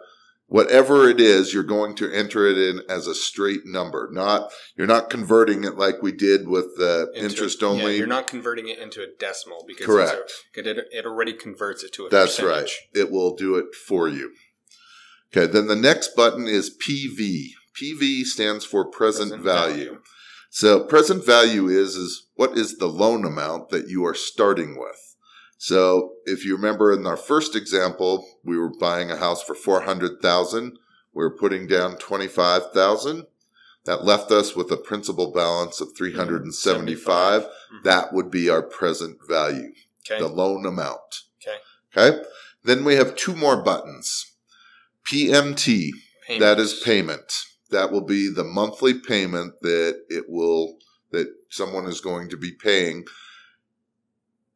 whatever 0.46 1.08
it 1.08 1.20
is, 1.20 1.54
you're 1.54 1.62
going 1.62 1.94
to 1.96 2.10
enter 2.12 2.46
it 2.46 2.58
in 2.58 2.80
as 2.88 3.06
a 3.06 3.14
straight 3.14 3.64
number. 3.64 4.08
Not 4.12 4.50
you're 4.76 4.86
not 4.88 5.08
converting 5.10 5.62
it 5.64 5.76
like 5.76 6.02
we 6.02 6.10
did 6.12 6.48
with 6.48 6.76
the 6.76 7.10
Into- 7.14 7.28
interest 7.28 7.62
yeah, 7.62 7.68
only. 7.68 7.96
you're 7.96 8.06
not 8.06 8.26
converting 8.26 8.68
it 8.68 8.78
into 8.78 9.02
a 9.02 9.06
decimal 9.18 9.64
because 9.68 9.86
Correct. 9.86 10.32
A, 10.56 10.68
it, 10.68 10.78
it 10.90 11.06
already 11.06 11.32
converts 11.32 11.84
it 11.84 11.92
to 11.94 12.06
a 12.06 12.08
That's 12.10 12.36
percentage. 12.36 12.88
right. 12.94 13.00
It 13.02 13.10
will 13.12 13.36
do 13.36 13.54
it 13.56 13.74
for 13.86 14.08
you. 14.08 14.32
Okay, 15.36 15.50
then 15.50 15.66
the 15.66 15.76
next 15.76 16.14
button 16.14 16.46
is 16.46 16.76
PV. 16.76 17.48
PV 17.80 18.22
stands 18.24 18.64
for 18.64 18.84
present, 18.84 19.30
Present 19.30 19.42
value. 19.42 20.00
So 20.56 20.84
present 20.84 21.26
value 21.26 21.66
is 21.66 21.96
is 21.96 22.28
what 22.37 22.56
is 22.56 22.78
the 22.78 22.87
loan 22.87 23.25
amount 23.25 23.70
that 23.70 23.88
you 23.88 24.06
are 24.06 24.14
starting 24.14 24.78
with. 24.78 25.16
So 25.58 26.12
if 26.26 26.44
you 26.44 26.54
remember 26.54 26.92
in 26.92 27.04
our 27.08 27.16
first 27.16 27.56
example, 27.56 28.25
we 28.44 28.56
were 28.56 28.70
buying 28.70 29.11
a 29.11 29.16
house 29.16 29.42
for 29.42 29.56
400,000, 29.56 30.78
we 31.12 31.25
were 31.25 31.37
putting 31.37 31.66
down 31.66 31.96
25,000. 31.96 33.26
That 33.84 34.04
left 34.04 34.30
us 34.30 34.54
with 34.54 34.70
a 34.70 34.76
principal 34.76 35.32
balance 35.32 35.80
of 35.80 35.88
375. 35.96 37.42
Mhm. 37.42 37.82
That 37.82 38.12
would 38.12 38.30
be 38.30 38.49
our 38.49 38.62
present 38.62 39.18
value, 39.28 39.73
Okay. 40.08 40.20
the 40.20 40.28
loan 40.28 40.64
amount. 40.66 41.23
okay. 41.42 41.58
Okay? 41.96 42.23
Then 42.62 42.84
we 42.84 42.94
have 42.94 43.16
two 43.16 43.34
more 43.34 43.56
buttons. 43.61 44.26
PMT, 45.04 45.90
that 46.28 46.38
Payments. 46.38 46.73
is 46.75 46.80
payment. 46.80 47.32
That 47.71 47.90
will 47.90 48.04
be 48.04 48.30
the 48.30 48.44
monthly 48.44 48.94
payment 48.94 49.54
that 49.62 50.02
it 50.09 50.25
will 50.28 50.78
that 51.11 51.28
someone 51.49 51.87
is 51.87 52.00
going 52.00 52.28
to 52.30 52.37
be 52.37 52.52
paying. 52.52 53.04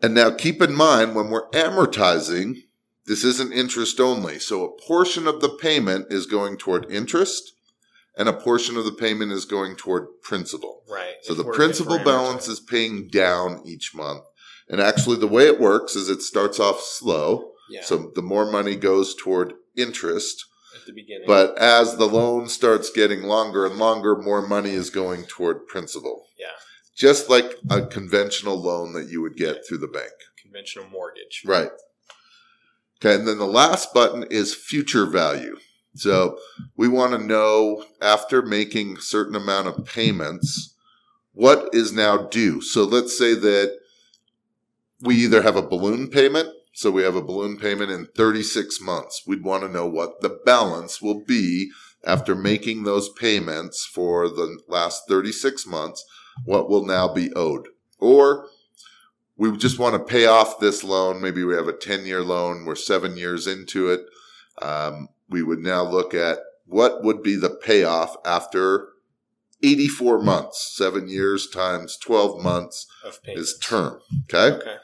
And 0.03 0.15
now 0.15 0.31
keep 0.31 0.61
in 0.61 0.75
mind 0.75 1.15
when 1.15 1.31
we're 1.31 1.49
amortizing, 1.51 2.65
this 3.07 3.25
isn't 3.25 3.53
interest 3.53 4.01
only. 4.01 4.39
So 4.39 4.65
a 4.65 4.81
portion 4.83 5.27
of 5.27 5.41
the 5.41 5.49
payment 5.49 6.07
is 6.11 6.27
going 6.27 6.59
toward 6.59 6.91
interest 6.91 7.55
and 8.19 8.29
a 8.29 8.33
portion 8.33 8.77
of 8.77 8.85
the 8.85 8.93
payment 8.93 9.31
is 9.33 9.45
going 9.45 9.77
toward 9.77 10.09
principal. 10.23 10.83
Right. 10.91 11.15
So 11.23 11.35
the 11.35 11.45
principal 11.45 11.99
balance 12.01 12.49
is 12.49 12.61
paying 12.61 13.09
down 13.09 13.63
each 13.65 13.95
month. 13.95 14.25
And 14.69 14.81
actually 14.81 15.17
the 15.17 15.29
way 15.29 15.47
it 15.47 15.61
works 15.61 15.97
is 15.97 16.11
it 16.11 16.21
starts 16.21 16.59
off 16.61 16.81
slow. 16.81 17.53
yeah, 17.71 17.83
So 17.83 18.11
the 18.15 18.23
more 18.23 18.51
money 18.51 18.75
goes 18.75 19.15
toward 19.15 19.55
interest, 19.77 20.45
at 20.81 20.87
the 20.87 20.93
beginning. 20.93 21.27
but 21.27 21.57
as 21.59 21.97
the 21.97 22.07
loan 22.07 22.49
starts 22.49 22.91
getting 22.91 23.23
longer 23.23 23.67
and 23.67 23.77
longer, 23.77 24.17
more 24.17 24.47
money 24.47 24.71
is 24.71 24.91
going 24.91 25.25
toward 25.25 25.67
principal. 25.67 26.27
Yeah. 26.39 26.47
Just 26.97 27.29
like 27.29 27.55
a 27.71 27.87
conventional 27.87 28.61
loan 28.61 28.93
that 28.95 29.09
you 29.09 29.21
would 29.23 29.37
get 29.37 29.67
through 29.67 29.79
the 29.79 29.87
bank. 29.89 30.13
conventional 30.41 30.89
mortgage. 30.89 31.43
Right. 31.45 31.71
Okay. 33.01 33.15
And 33.15 33.29
then 33.29 33.39
the 33.39 33.47
last 33.47 33.95
button 33.95 34.25
is 34.31 34.55
future 34.55 35.07
value. 35.07 35.59
So 35.95 36.39
we 36.77 36.89
want 36.89 37.13
to 37.13 37.19
know 37.19 37.85
after 38.01 38.43
making 38.43 38.97
a 38.97 39.01
certain 39.01 39.35
amount 39.35 39.69
of 39.69 39.85
payments, 39.85 40.75
what 41.33 41.69
is 41.73 41.93
now 41.93 42.17
due. 42.29 42.61
So 42.61 42.85
let's 42.85 43.17
say 43.17 43.35
that 43.35 43.79
we 45.01 45.17
either 45.17 45.43
have 45.43 45.57
a 45.57 45.63
balloon 45.63 46.09
payment. 46.09 46.49
So 46.79 46.93
we 46.93 47.03
have 47.03 47.17
a 47.17 47.23
balloon 47.23 47.57
payment 47.57 47.91
in 47.91 48.07
36 48.15 48.81
months. 48.81 49.25
We'd 49.27 49.43
want 49.43 49.65
to 49.65 49.69
know 49.69 49.85
what 49.85 50.21
the 50.21 50.29
balance 50.29 51.03
will 51.03 51.25
be 51.25 51.73
after 52.05 52.37
making 52.37 52.85
those 52.85 53.09
payments 53.09 53.85
for 53.85 54.29
the 54.29 54.61
last 54.69 55.09
36 55.09 55.67
months, 55.67 56.05
what 56.45 56.71
will 56.71 56.87
now 56.87 57.13
be 57.13 57.33
owed. 57.33 57.67
Or 57.99 58.47
we 59.37 59.57
just 59.57 59.81
want 59.81 59.95
to 59.95 60.13
pay 60.13 60.27
off 60.27 60.61
this 60.61 60.85
loan. 60.85 61.21
Maybe 61.21 61.43
we 61.43 61.57
have 61.57 61.67
a 61.67 61.77
10 61.77 62.07
year 62.07 62.23
loan. 62.23 62.65
We're 62.65 62.77
seven 62.77 63.17
years 63.17 63.49
into 63.49 63.91
it. 63.91 64.03
Um, 64.63 65.09
we 65.29 65.43
would 65.43 65.59
now 65.59 65.83
look 65.83 66.15
at 66.15 66.39
what 66.65 67.03
would 67.03 67.25
be 67.25 67.35
the 67.35 67.51
payoff 67.51 68.15
after 68.25 68.91
84 69.65 70.23
months. 70.23 70.75
Seven 70.77 71.09
years 71.09 71.49
times 71.49 71.97
12 71.97 72.41
months 72.41 72.87
is 73.25 73.59
term. 73.59 73.99
Okay. 74.33 74.55
Okay. 74.59 74.77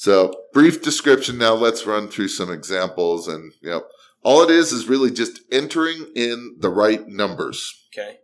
So 0.00 0.32
brief 0.54 0.80
description. 0.80 1.36
Now 1.36 1.52
let's 1.52 1.84
run 1.84 2.08
through 2.08 2.28
some 2.28 2.50
examples 2.50 3.28
and, 3.28 3.52
you 3.60 3.68
know, 3.68 3.82
all 4.22 4.42
it 4.42 4.48
is 4.48 4.72
is 4.72 4.88
really 4.88 5.10
just 5.10 5.42
entering 5.52 6.06
in 6.16 6.56
the 6.58 6.70
right 6.70 7.06
numbers. 7.06 7.86
Okay. 7.92 8.16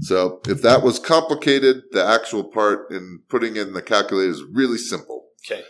So 0.00 0.40
if 0.48 0.62
that 0.62 0.82
was 0.82 0.98
complicated, 0.98 1.84
the 1.92 2.04
actual 2.04 2.42
part 2.42 2.90
in 2.90 3.20
putting 3.28 3.54
in 3.54 3.72
the 3.72 3.82
calculator 3.82 4.32
is 4.32 4.42
really 4.42 4.78
simple. 4.78 5.28
Okay. 5.46 5.62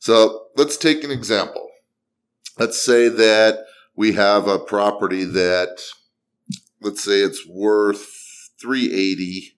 So 0.00 0.46
let's 0.56 0.76
take 0.76 1.04
an 1.04 1.12
example. 1.12 1.68
Let's 2.58 2.84
say 2.84 3.08
that 3.08 3.60
we 3.94 4.14
have 4.14 4.48
a 4.48 4.58
property 4.58 5.22
that, 5.22 5.82
let's 6.80 7.04
say 7.04 7.20
it's 7.20 7.46
worth 7.46 8.50
380 8.60 9.56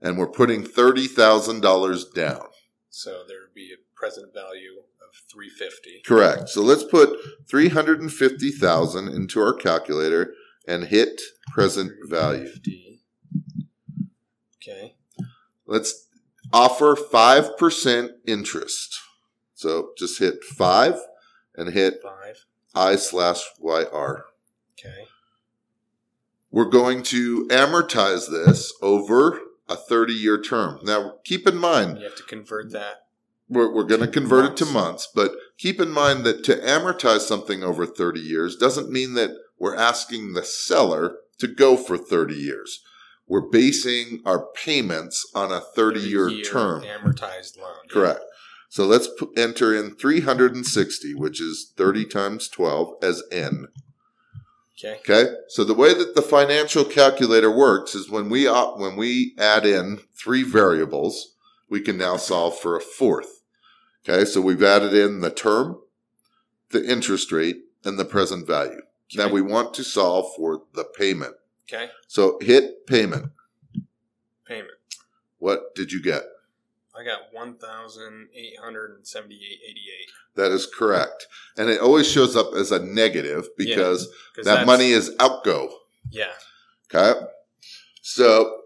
and 0.00 0.16
we're 0.16 0.26
putting 0.26 0.64
$30,000 0.64 2.14
down. 2.14 2.46
So 2.94 3.22
there 3.26 3.38
would 3.40 3.54
be 3.54 3.72
a 3.72 3.80
present 3.96 4.34
value 4.34 4.82
of 5.00 5.16
three 5.32 5.48
fifty. 5.48 6.02
Correct. 6.04 6.50
So 6.50 6.60
let's 6.60 6.84
put 6.84 7.18
350,000 7.48 9.08
into 9.08 9.40
our 9.40 9.54
calculator 9.54 10.34
and 10.68 10.84
hit 10.84 11.22
present 11.52 11.92
value. 12.04 12.52
Okay. 14.56 14.94
Let's 15.66 16.06
offer 16.52 16.94
5% 16.94 18.10
interest. 18.26 19.00
So 19.54 19.92
just 19.96 20.18
hit 20.18 20.44
5 20.44 21.00
and 21.56 21.72
hit 21.72 22.02
Five. 22.02 22.44
I 22.74 22.96
slash 22.96 23.42
YR. 23.58 24.26
Okay. 24.78 25.06
We're 26.50 26.66
going 26.66 27.02
to 27.04 27.46
amortize 27.48 28.30
this 28.30 28.70
over 28.82 29.40
a 29.68 29.76
30 29.76 30.12
year 30.12 30.40
term. 30.40 30.80
Now, 30.82 31.14
keep 31.24 31.46
in 31.46 31.56
mind, 31.56 31.98
You 31.98 32.04
have 32.04 32.16
to 32.16 32.22
convert 32.24 32.72
that. 32.72 33.04
we're, 33.48 33.72
we're 33.72 33.84
going 33.84 34.00
to 34.00 34.08
convert 34.08 34.44
it 34.52 34.56
to 34.58 34.64
months. 34.64 34.74
months, 34.74 35.08
but 35.14 35.32
keep 35.58 35.80
in 35.80 35.90
mind 35.90 36.24
that 36.24 36.44
to 36.44 36.56
amortize 36.56 37.20
something 37.20 37.62
over 37.62 37.86
30 37.86 38.20
years 38.20 38.56
doesn't 38.56 38.90
mean 38.90 39.14
that 39.14 39.30
we're 39.58 39.76
asking 39.76 40.32
the 40.32 40.42
seller 40.44 41.16
to 41.38 41.46
go 41.46 41.76
for 41.76 41.96
30 41.96 42.34
years. 42.34 42.82
We're 43.28 43.48
basing 43.48 44.20
our 44.26 44.46
payments 44.54 45.24
on 45.34 45.52
a 45.52 45.60
30 45.60 46.00
year 46.00 46.30
term. 46.42 46.82
Amortized 46.82 47.56
loan. 47.58 47.74
yeah. 47.86 47.92
Correct. 47.92 48.20
So 48.68 48.84
let's 48.86 49.06
p- 49.18 49.26
enter 49.36 49.74
in 49.74 49.94
360, 49.96 51.14
which 51.14 51.40
is 51.40 51.72
30 51.76 52.06
times 52.06 52.48
12 52.48 52.94
as 53.02 53.22
N. 53.30 53.68
Okay. 54.84 54.98
Okay. 55.00 55.32
So 55.48 55.64
the 55.64 55.74
way 55.74 55.94
that 55.94 56.14
the 56.14 56.22
financial 56.22 56.84
calculator 56.84 57.50
works 57.50 57.94
is 57.94 58.10
when 58.10 58.28
we 58.28 58.46
op- 58.46 58.78
when 58.78 58.96
we 58.96 59.34
add 59.38 59.64
in 59.64 60.00
three 60.14 60.42
variables, 60.42 61.34
we 61.68 61.80
can 61.80 61.96
now 61.96 62.16
solve 62.16 62.58
for 62.58 62.76
a 62.76 62.80
fourth. 62.80 63.42
Okay. 64.02 64.24
So 64.24 64.40
we've 64.40 64.62
added 64.62 64.92
in 64.94 65.20
the 65.20 65.30
term, 65.30 65.78
the 66.70 66.84
interest 66.84 67.30
rate, 67.30 67.58
and 67.84 67.98
the 67.98 68.04
present 68.04 68.46
value. 68.46 68.82
Now 69.14 69.28
we 69.28 69.42
want 69.42 69.74
to 69.74 69.84
solve 69.84 70.34
for 70.36 70.62
the 70.74 70.84
payment. 70.84 71.34
Okay. 71.70 71.90
So 72.08 72.38
hit 72.40 72.86
payment. 72.86 73.32
Payment. 74.46 74.70
What 75.38 75.74
did 75.74 75.92
you 75.92 76.02
get? 76.02 76.22
I 76.94 77.04
got 77.04 77.32
one 77.32 77.56
thousand 77.56 78.28
eight 78.34 78.58
hundred 78.62 78.96
and 78.96 79.06
seventy-eight 79.06 79.60
eighty-eight. 79.68 80.10
That 80.34 80.52
is 80.52 80.66
correct. 80.66 81.26
And 81.56 81.70
it 81.70 81.80
always 81.80 82.10
shows 82.10 82.36
up 82.36 82.54
as 82.54 82.70
a 82.70 82.78
negative 82.78 83.48
because 83.56 84.08
Because 84.34 84.46
that 84.46 84.66
money 84.66 84.90
is 84.90 85.14
outgo. 85.18 85.70
Yeah. 86.10 86.32
Okay. 86.94 87.20
So 88.02 88.58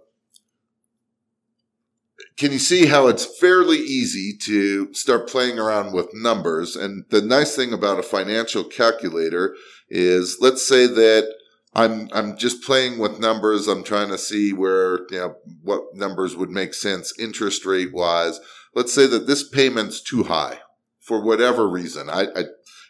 can 2.36 2.52
you 2.52 2.58
see 2.58 2.86
how 2.86 3.06
it's 3.06 3.24
fairly 3.38 3.78
easy 3.78 4.36
to 4.42 4.92
start 4.92 5.28
playing 5.28 5.58
around 5.58 5.92
with 5.92 6.12
numbers? 6.12 6.76
And 6.76 7.04
the 7.10 7.22
nice 7.22 7.56
thing 7.56 7.72
about 7.72 7.98
a 7.98 8.02
financial 8.02 8.64
calculator 8.64 9.54
is 9.88 10.38
let's 10.40 10.66
say 10.66 10.86
that 10.86 11.32
I'm 11.76 12.08
I'm 12.12 12.38
just 12.38 12.64
playing 12.64 12.98
with 12.98 13.20
numbers. 13.20 13.68
I'm 13.68 13.84
trying 13.84 14.08
to 14.08 14.16
see 14.16 14.54
where, 14.54 15.00
you 15.10 15.18
know, 15.18 15.36
what 15.62 15.94
numbers 15.94 16.34
would 16.34 16.48
make 16.48 16.72
sense 16.72 17.12
interest 17.18 17.66
rate 17.66 17.92
wise. 17.92 18.40
Let's 18.74 18.94
say 18.94 19.06
that 19.06 19.26
this 19.26 19.46
payment's 19.46 20.00
too 20.00 20.24
high 20.24 20.60
for 21.00 21.22
whatever 21.22 21.68
reason. 21.68 22.08
I, 22.08 22.28
I 22.34 22.44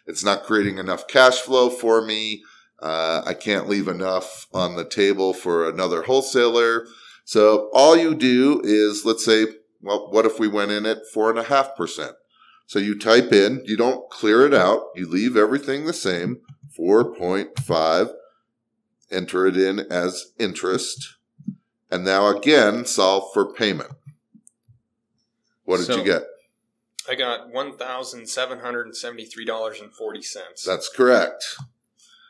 it's 0.07 0.23
not 0.23 0.43
creating 0.43 0.77
enough 0.77 1.05
cash 1.09 1.39
flow 1.39 1.69
for 1.69 2.01
me. 2.01 2.43
Uh, 2.81 3.23
I 3.25 3.33
can't 3.33 3.67
leave 3.67 3.89
enough 3.89 4.47
on 4.53 4.77
the 4.77 4.85
table 4.85 5.33
for 5.33 5.67
another 5.67 6.03
wholesaler. 6.03 6.85
So 7.25 7.69
all 7.73 7.97
you 7.97 8.15
do 8.15 8.61
is, 8.63 9.03
let's 9.03 9.25
say, 9.25 9.47
well, 9.81 10.09
what 10.11 10.25
if 10.25 10.39
we 10.39 10.47
went 10.47 10.71
in 10.71 10.85
at 10.85 11.05
four 11.13 11.29
and 11.29 11.39
a 11.39 11.43
half 11.43 11.75
percent? 11.75 12.13
So 12.67 12.79
you 12.79 12.97
type 12.97 13.33
in, 13.33 13.63
you 13.65 13.75
don't 13.75 14.09
clear 14.09 14.45
it 14.45 14.53
out, 14.53 14.83
you 14.95 15.09
leave 15.09 15.35
everything 15.35 15.85
the 15.85 15.93
same, 15.93 16.37
4.5, 16.79 18.13
enter 19.11 19.45
it 19.47 19.57
in 19.57 19.79
as 19.91 20.31
interest, 20.39 21.15
and 21.89 22.03
now 22.03 22.27
again 22.27 22.85
solve 22.85 23.31
for 23.33 23.53
payment. 23.53 23.91
What 25.65 25.77
did 25.77 25.87
So- 25.87 25.97
you 25.97 26.03
get? 26.03 26.23
I 27.09 27.15
got 27.15 27.49
one 27.51 27.77
thousand 27.77 28.27
seven 28.27 28.59
hundred 28.59 28.85
and 28.87 28.95
seventy 28.95 29.25
three 29.25 29.45
dollars 29.45 29.79
and 29.79 29.93
forty 29.93 30.21
cents. 30.21 30.63
That's 30.63 30.89
correct. 30.89 31.43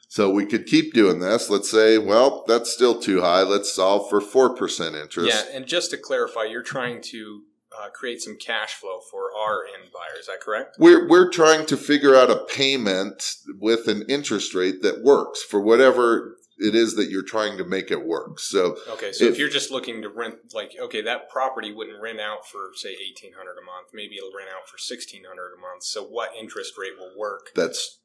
So 0.07 0.29
we 0.29 0.45
could 0.45 0.65
keep 0.67 0.93
doing 0.93 1.19
this. 1.19 1.49
Let's 1.49 1.69
say, 1.69 1.97
well, 1.97 2.45
that's 2.47 2.71
still 2.71 2.99
too 2.99 3.21
high. 3.21 3.41
Let's 3.41 3.73
solve 3.73 4.09
for 4.09 4.21
4% 4.21 4.95
interest. 4.99 5.27
Yeah, 5.29 5.53
and 5.53 5.65
just 5.65 5.91
to 5.91 5.97
clarify, 5.97 6.45
you're 6.45 6.63
trying 6.63 7.01
to 7.11 7.41
uh, 7.77 7.89
create 7.89 8.21
some 8.21 8.37
cash 8.37 8.75
flow 8.75 9.01
for 9.11 9.35
our 9.37 9.65
end 9.65 9.91
buyer. 9.93 10.17
Is 10.17 10.27
that 10.27 10.39
correct? 10.39 10.77
We're, 10.79 11.09
we're 11.09 11.29
trying 11.29 11.65
to 11.65 11.75
figure 11.75 12.15
out 12.15 12.31
a 12.31 12.37
payment 12.37 13.35
with 13.59 13.89
an 13.89 14.03
interest 14.07 14.55
rate 14.55 14.81
that 14.81 15.03
works 15.03 15.43
for 15.43 15.59
whatever 15.59 16.37
it 16.59 16.75
is 16.75 16.95
that 16.95 17.09
you're 17.09 17.23
trying 17.23 17.57
to 17.57 17.63
make 17.65 17.91
it 17.91 18.05
work. 18.05 18.39
So 18.39 18.77
Okay, 18.89 19.11
so 19.11 19.25
if, 19.25 19.31
If- 19.33 19.37
you're 19.39 19.49
just 19.49 19.71
looking 19.71 20.01
to 20.01 20.09
rent, 20.09 20.35
like, 20.53 20.73
okay, 20.79 21.01
that 21.01 21.29
property 21.29 21.71
wouldn't 21.73 22.01
rent 22.01 22.19
out 22.19 22.47
for 22.47 22.71
say 22.75 22.89
eighteen 22.89 23.33
hundred 23.33 23.57
a 23.61 23.65
month. 23.65 23.89
Maybe 23.93 24.17
it'll 24.17 24.33
rent 24.35 24.49
out 24.49 24.67
for 24.69 24.77
sixteen 24.77 25.23
hundred 25.25 25.53
a 25.57 25.61
month. 25.61 25.83
So 25.83 26.03
what 26.03 26.31
interest 26.39 26.73
rate 26.77 26.93
will 26.97 27.17
work? 27.17 27.49
that's 27.55 27.99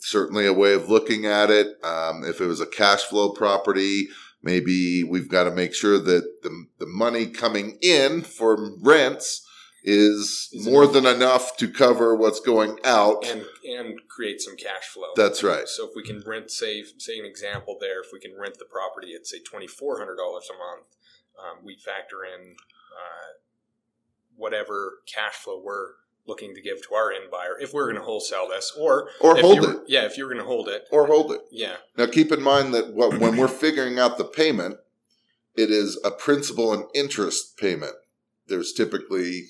certainly 0.00 0.46
a 0.46 0.52
way 0.52 0.72
of 0.74 0.88
looking 0.88 1.26
at 1.26 1.50
it. 1.50 1.68
Um, 1.84 2.24
if 2.24 2.40
it 2.40 2.46
was 2.46 2.60
a 2.60 2.66
cash 2.66 3.02
flow 3.02 3.30
property, 3.30 4.08
maybe 4.42 5.04
we've 5.04 5.28
got 5.28 5.44
to 5.44 5.50
make 5.50 5.74
sure 5.74 5.98
that 5.98 6.42
the, 6.42 6.64
the 6.78 6.86
money 6.86 7.26
coming 7.26 7.78
in 7.82 8.22
from 8.22 8.78
rents 8.82 9.46
is 9.82 10.48
Is 10.52 10.66
more 10.66 10.82
enough. 10.82 10.92
than 10.94 11.06
enough 11.06 11.56
to 11.56 11.68
cover 11.68 12.14
what's 12.14 12.40
going 12.40 12.78
out. 12.84 13.26
and 13.26 13.44
and 13.64 14.00
create 14.08 14.40
some 14.40 14.56
cash 14.56 14.84
flow. 14.92 15.08
That's 15.16 15.42
right. 15.42 15.66
So 15.68 15.88
if 15.88 15.92
we 15.96 16.02
can 16.02 16.22
rent, 16.26 16.50
say, 16.50 16.84
say 16.98 17.18
an 17.18 17.24
example 17.24 17.76
there, 17.80 18.00
if 18.00 18.08
we 18.12 18.20
can 18.20 18.32
rent 18.38 18.58
the 18.58 18.64
property 18.66 19.14
at 19.14 19.26
say 19.26 19.38
twenty 19.40 19.66
four 19.66 19.98
hundred 19.98 20.16
dollars 20.16 20.48
a 20.50 20.58
month, 20.58 20.86
um, 21.38 21.64
we 21.64 21.76
factor 21.76 22.18
in 22.24 22.50
uh, 22.52 23.30
whatever 24.36 24.98
cash 25.12 25.34
flow 25.34 25.60
we're 25.62 25.92
looking 26.26 26.54
to 26.54 26.60
give 26.60 26.82
to 26.86 26.94
our 26.94 27.10
end 27.10 27.30
buyer 27.30 27.58
if 27.60 27.72
we're 27.72 27.86
going 27.86 27.96
to 27.96 28.02
wholesale 28.02 28.46
this, 28.48 28.72
or 28.78 29.08
Or 29.20 29.36
hold 29.36 29.64
it. 29.64 29.78
Yeah, 29.88 30.04
if 30.04 30.16
you're 30.18 30.28
going 30.28 30.38
to 30.38 30.44
hold 30.44 30.68
it, 30.68 30.84
Or 30.92 31.06
hold 31.06 31.32
it. 31.32 31.40
yeah, 31.50 31.76
Now, 31.96 32.06
keep 32.06 32.30
in 32.30 32.42
mind 32.42 32.74
that 32.74 32.92
what, 32.92 33.18
when 33.18 33.36
we're 33.36 33.48
figuring 33.48 33.98
out 33.98 34.18
the 34.18 34.24
payment, 34.24 34.76
it 35.56 35.70
is 35.70 35.98
a 36.04 36.10
principal 36.10 36.72
and 36.72 36.84
interest 36.94 37.56
payment. 37.56 37.94
There's 38.46 38.72
typically 38.72 39.48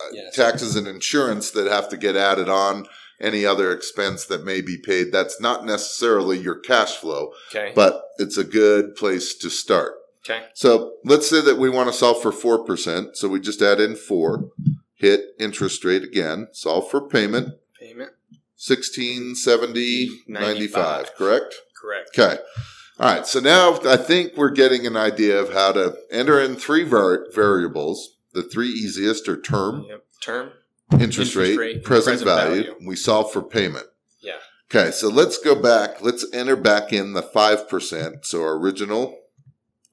Uh, 0.00 0.10
yes. 0.12 0.34
taxes 0.36 0.76
and 0.76 0.86
insurance 0.86 1.50
that 1.50 1.66
have 1.66 1.88
to 1.88 1.96
get 1.96 2.14
added 2.16 2.48
on, 2.48 2.86
any 3.20 3.44
other 3.44 3.72
expense 3.72 4.24
that 4.26 4.44
may 4.44 4.60
be 4.60 4.76
paid. 4.78 5.10
That's 5.12 5.40
not 5.40 5.64
necessarily 5.66 6.38
your 6.38 6.54
cash 6.60 6.94
flow, 6.96 7.32
okay, 7.50 7.72
but 7.74 8.02
it's 8.18 8.36
a 8.38 8.44
good 8.44 8.94
place 8.94 9.34
to 9.38 9.50
start. 9.50 9.94
okay, 10.24 10.44
So 10.54 10.94
let's 11.04 11.28
say 11.28 11.40
that 11.40 11.58
we 11.58 11.68
want 11.68 11.88
to 11.88 11.92
solve 11.92 12.22
for 12.22 12.30
4%. 12.30 13.16
So 13.16 13.28
we 13.28 13.40
just 13.40 13.60
add 13.60 13.80
in 13.80 13.96
4, 13.96 14.44
hit 14.94 15.20
interest 15.40 15.84
rate 15.84 16.04
again, 16.04 16.46
solve 16.52 16.88
for 16.90 17.00
payment, 17.08 17.54
payment, 17.80 18.12
1670 18.56 20.10
95, 20.28 21.14
correct? 21.16 21.54
correct, 21.80 22.10
Okay. 22.16 22.38
All 23.00 23.14
right. 23.14 23.26
So 23.26 23.38
now 23.38 23.78
I 23.84 23.96
think 23.96 24.36
we're 24.36 24.50
getting 24.50 24.84
an 24.86 24.96
idea 24.96 25.38
of 25.40 25.52
how 25.52 25.70
to 25.72 25.96
enter 26.10 26.40
in 26.40 26.56
three 26.56 26.82
var- 26.82 27.26
variables. 27.32 28.16
The 28.32 28.42
three 28.42 28.68
easiest 28.68 29.28
are 29.28 29.40
term, 29.40 29.86
yep, 29.88 30.04
term, 30.22 30.50
interest, 30.92 31.02
Interest 31.34 31.36
rate, 31.36 31.56
rate, 31.58 31.84
present, 31.84 32.22
present 32.22 32.24
value. 32.24 32.62
value. 32.64 32.86
We 32.86 32.96
solve 32.96 33.32
for 33.32 33.42
payment. 33.42 33.86
yeah, 34.20 34.36
Okay. 34.70 34.90
So 34.90 35.08
let's 35.08 35.38
go 35.38 35.54
back. 35.60 36.02
Let's 36.02 36.26
enter 36.32 36.56
back 36.56 36.92
in 36.92 37.14
the 37.14 37.22
5%. 37.22 38.24
So 38.26 38.42
our 38.42 38.58
original 38.58 39.18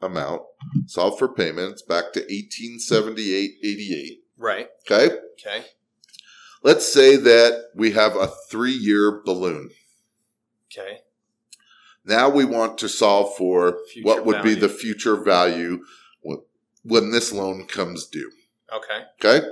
amount, 0.02 0.42
solve 0.86 1.18
for 1.18 1.28
payments 1.30 1.82
back 1.82 2.12
to 2.14 2.22
1878.88. 2.22 4.20
right, 4.38 4.68
Okay. 4.90 5.16
okay, 5.40 5.66
Let's 6.64 6.92
say 6.92 7.16
that 7.16 7.70
we 7.76 7.92
have 7.92 8.16
a 8.16 8.28
three 8.50 8.72
year 8.74 9.22
balloon. 9.24 9.70
okay, 10.72 11.00
Now 12.04 12.30
we 12.30 12.44
want 12.46 12.78
to 12.80 12.90
solve 12.90 13.36
for 13.38 13.78
Future 13.94 14.06
what 14.06 14.26
would 14.26 14.44
be 14.44 14.54
the 14.56 14.70
future 14.70 15.16
value 15.16 15.84
when 16.86 17.12
this 17.12 17.32
loan 17.34 17.66
comes 17.66 18.06
due. 18.08 18.32
okay, 18.74 19.06
Okay. 19.24 19.48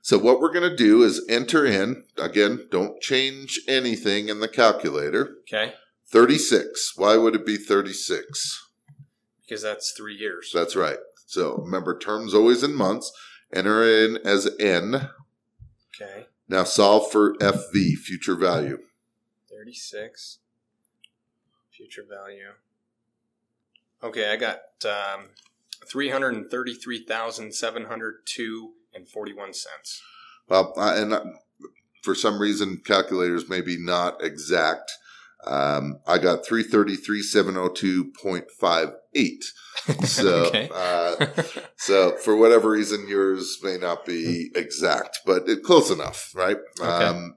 So 0.00 0.16
what 0.16 0.40
we're 0.40 0.52
going 0.52 0.68
to 0.70 0.76
do 0.76 1.02
is 1.02 1.24
enter 1.28 1.66
in, 1.66 2.04
again, 2.16 2.66
don't 2.70 2.98
change 3.00 3.60
anything 3.68 4.28
in 4.30 4.40
the 4.40 4.48
calculator. 4.48 5.36
okay, 5.42 5.74
36. 6.06 6.94
Why 6.96 7.16
would 7.16 7.34
it 7.34 7.44
be 7.44 7.56
36? 7.56 8.64
because 9.42 9.62
that's 9.62 9.92
three 9.92 10.14
years. 10.14 10.50
That's 10.54 10.76
right. 10.76 10.98
So 11.26 11.56
remember, 11.56 11.98
terms 11.98 12.34
always 12.34 12.62
in 12.62 12.74
months. 12.74 13.12
Enter 13.52 13.82
in 13.82 14.18
as 14.24 14.48
N. 14.60 15.08
Okay, 15.94 16.26
Now 16.48 16.64
solve 16.64 17.10
for 17.10 17.34
FV, 17.36 17.94
future 17.96 18.34
value. 18.34 18.78
36 19.50 20.38
future 21.70 22.04
value 22.08 22.52
okay 24.02 24.30
i 24.32 24.36
got 24.36 24.58
um, 24.84 25.26
333702 25.90 28.72
and 28.94 29.08
41 29.08 29.52
cents 29.54 30.02
Well, 30.48 30.72
I- 30.76 30.96
and 30.98 31.12
uh, 31.12 31.24
for 32.02 32.14
some 32.14 32.40
reason, 32.40 32.80
calculators 32.84 33.48
may 33.48 33.60
be 33.60 33.76
not 33.76 34.22
exact. 34.22 34.92
Um, 35.44 35.98
I 36.06 36.18
got 36.18 36.46
333,702.58. 36.46 39.44
So, 40.04 40.44
Okay. 40.46 40.68
uh, 40.74 41.26
so 41.76 42.16
for 42.16 42.36
whatever 42.36 42.70
reason, 42.70 43.06
yours 43.08 43.58
may 43.62 43.78
not 43.78 44.04
be 44.04 44.50
exact, 44.54 45.20
but 45.24 45.48
it, 45.48 45.62
close 45.62 45.90
enough, 45.90 46.32
right? 46.34 46.58
Okay. 46.80 47.04
Um, 47.04 47.36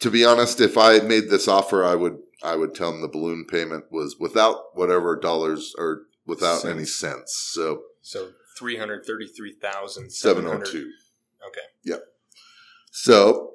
to 0.00 0.10
be 0.10 0.24
honest, 0.24 0.60
if 0.60 0.78
I 0.78 1.00
made 1.00 1.28
this 1.28 1.46
offer, 1.48 1.84
I 1.84 1.94
would 1.94 2.18
I 2.42 2.56
would 2.56 2.74
tell 2.74 2.90
them 2.92 3.02
the 3.02 3.08
balloon 3.08 3.44
payment 3.44 3.84
was 3.90 4.16
without 4.18 4.74
whatever 4.74 5.16
dollars 5.18 5.74
or 5.78 6.02
without 6.26 6.64
any 6.64 6.84
Cents. 6.84 6.98
cents. 6.98 7.50
So 7.54 7.82
so 8.02 8.30
333702 8.58 10.90
okay 11.46 11.60
Yep. 11.84 12.02
So, 12.90 13.52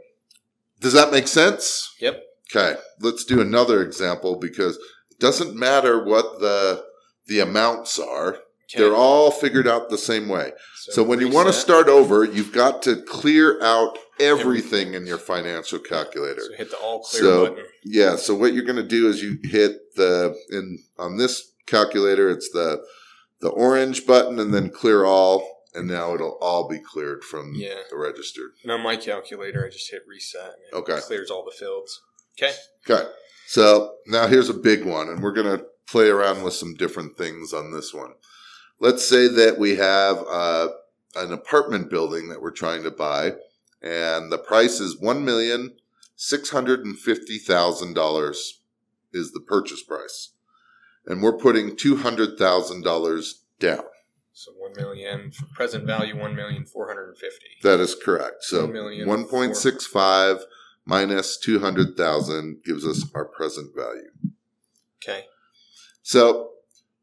does 0.80 0.94
that 0.94 1.12
make 1.12 1.28
sense? 1.28 1.94
yep 2.00 2.24
Okay, 2.54 2.76
let's 3.00 3.24
do 3.24 3.40
another 3.40 3.82
example 3.82 4.36
because 4.38 4.76
it 5.10 5.20
doesn't 5.20 5.56
matter 5.56 6.04
what 6.04 6.40
the 6.40 6.84
the 7.28 7.40
amounts 7.40 7.98
are. 7.98 8.34
okay. 8.36 8.78
They're 8.78 8.96
all 8.96 9.32
figured 9.32 9.68
out 9.68 9.90
the 9.90 9.98
same 9.98 10.28
way. 10.28 10.52
So, 10.90 11.02
when 11.04 11.20
you 11.22 11.30
want 11.30 11.48
to 11.48 11.54
start 11.54 11.88
over, 11.88 12.26
you've 12.26 12.52
got 12.52 12.82
to 12.84 13.02
clear 13.04 13.62
out 13.64 13.98
everything 14.20 14.96
in 14.96 15.06
your 15.08 15.18
financial 15.18 15.80
calculator. 15.80 16.42
so 16.42 16.54
hit 16.58 16.72
the 16.72 16.78
all 16.78 17.02
clear 17.04 17.24
So- 17.24 17.48
button 17.50 17.66
Yeah, 17.86 18.16
so 18.18 18.36
what 18.36 18.54
you're 18.54 18.66
going 18.66 18.76
to 18.78 18.84
do 18.98 19.08
is 19.08 19.22
you 19.24 19.38
hit 19.44 19.96
the 19.96 20.36
in 20.52 20.80
on 20.98 21.18
this 21.18 21.51
calculator 21.66 22.30
it's 22.30 22.50
the 22.52 22.84
the 23.40 23.50
orange 23.50 24.06
button 24.06 24.40
and 24.40 24.54
then 24.54 24.70
clear 24.70 25.04
all 25.06 25.64
and 25.74 25.88
now 25.88 26.14
it'll 26.14 26.38
all 26.42 26.68
be 26.68 26.80
cleared 26.80 27.24
from 27.24 27.54
Yeah. 27.56 27.76
the 27.90 27.98
registered. 27.98 28.52
and 28.64 28.72
on 28.72 28.82
my 28.82 28.96
calculator 28.98 29.66
i 29.66 29.70
just 29.70 29.90
hit 29.92 30.04
reset 30.08 30.42
and 30.44 30.64
it 30.72 30.76
Okay. 30.76 31.00
clears 31.02 31.32
all 31.32 31.44
the 31.46 31.56
fields 31.58 32.02
okay 32.38 32.54
Okay. 32.90 33.08
So 33.48 33.96
now 34.08 34.28
here's 34.28 34.50
a 34.50 34.54
big 34.54 34.86
one, 34.86 35.10
and 35.10 35.22
we're 35.22 35.34
going 35.34 35.58
to 35.60 35.66
play 35.86 36.08
around 36.08 36.42
with 36.42 36.54
some 36.54 36.74
different 36.74 37.18
things 37.18 37.52
on 37.54 37.72
this 37.74 37.94
one. 37.94 38.14
Let's 38.80 39.06
say 39.08 39.28
that 39.28 39.60
we 39.60 39.76
have 39.76 40.24
uh, 40.28 40.70
an 41.16 41.34
apartment 41.34 41.90
building 41.90 42.30
that 42.30 42.42
we're 42.42 42.52
trying 42.52 42.82
to 42.84 42.92
buy, 42.92 43.34
and 43.82 44.32
the 44.32 44.38
price 44.38 44.80
is 44.80 44.98
one 45.00 45.26
million 45.26 45.76
six 46.16 46.50
hundred 46.52 46.86
and 46.86 46.98
fifty 46.98 47.38
thousand 47.38 47.94
dollars 47.94 48.62
is 49.12 49.34
the 49.34 49.42
purchase 49.42 49.84
price, 49.84 50.30
and 51.06 51.22
we're 51.22 51.38
putting 51.38 51.76
two 51.76 51.98
hundred 51.98 52.38
thousand 52.38 52.84
dollars 52.84 53.44
down. 53.60 53.84
so 54.34 54.52
1 54.58 54.74
million 54.78 55.32
for 55.32 55.46
present 55.54 55.86
value 55.86 56.18
1 56.18 56.36
million 56.36 56.66
450 56.66 57.46
That 57.64 57.80
is 57.80 57.96
correct. 57.96 58.44
So 58.44 58.66
One 58.68 59.06
one 59.08 59.26
point 59.28 59.56
six 59.56 59.86
five 59.86 60.46
minus 60.86 61.38
two 61.38 61.60
hundred 61.60 61.96
thousand 61.98 62.64
gives 62.64 62.86
us 62.86 63.06
our 63.14 63.26
present 63.26 63.76
value. 63.76 64.10
okay 65.04 65.26
So 66.02 66.50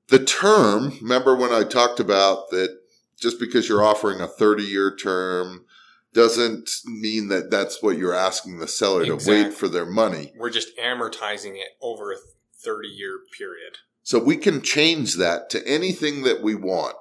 the 0.08 0.18
term, 0.24 0.92
remember 1.02 1.36
when 1.36 1.52
I 1.52 1.64
talked 1.64 2.00
about 2.00 2.50
that 2.50 2.78
just 3.20 3.38
because 3.38 3.68
you're 3.68 3.84
offering 3.84 4.20
a 4.20 4.26
30 4.28 4.62
year 4.62 4.94
term 4.94 5.64
doesn't 6.14 6.70
mean 6.86 7.28
that 7.28 7.50
that's 7.50 7.82
what 7.82 7.98
you're 7.98 8.14
asking 8.14 8.58
the 8.58 8.66
seller 8.68 9.04
to 9.04 9.18
wait 9.30 9.52
for 9.52 9.68
their 9.68 9.84
money. 9.86 10.32
we're 10.36 10.50
just 10.50 10.76
amortizing 10.78 11.54
it 11.56 11.76
over 11.82 12.10
a 12.12 12.16
30 12.56 12.88
year 12.88 13.20
period 13.36 13.78
So 14.08 14.18
we 14.18 14.38
can 14.38 14.62
change 14.62 15.16
that 15.16 15.50
to 15.50 15.58
anything 15.68 16.22
that 16.22 16.42
we 16.42 16.54
want. 16.54 16.96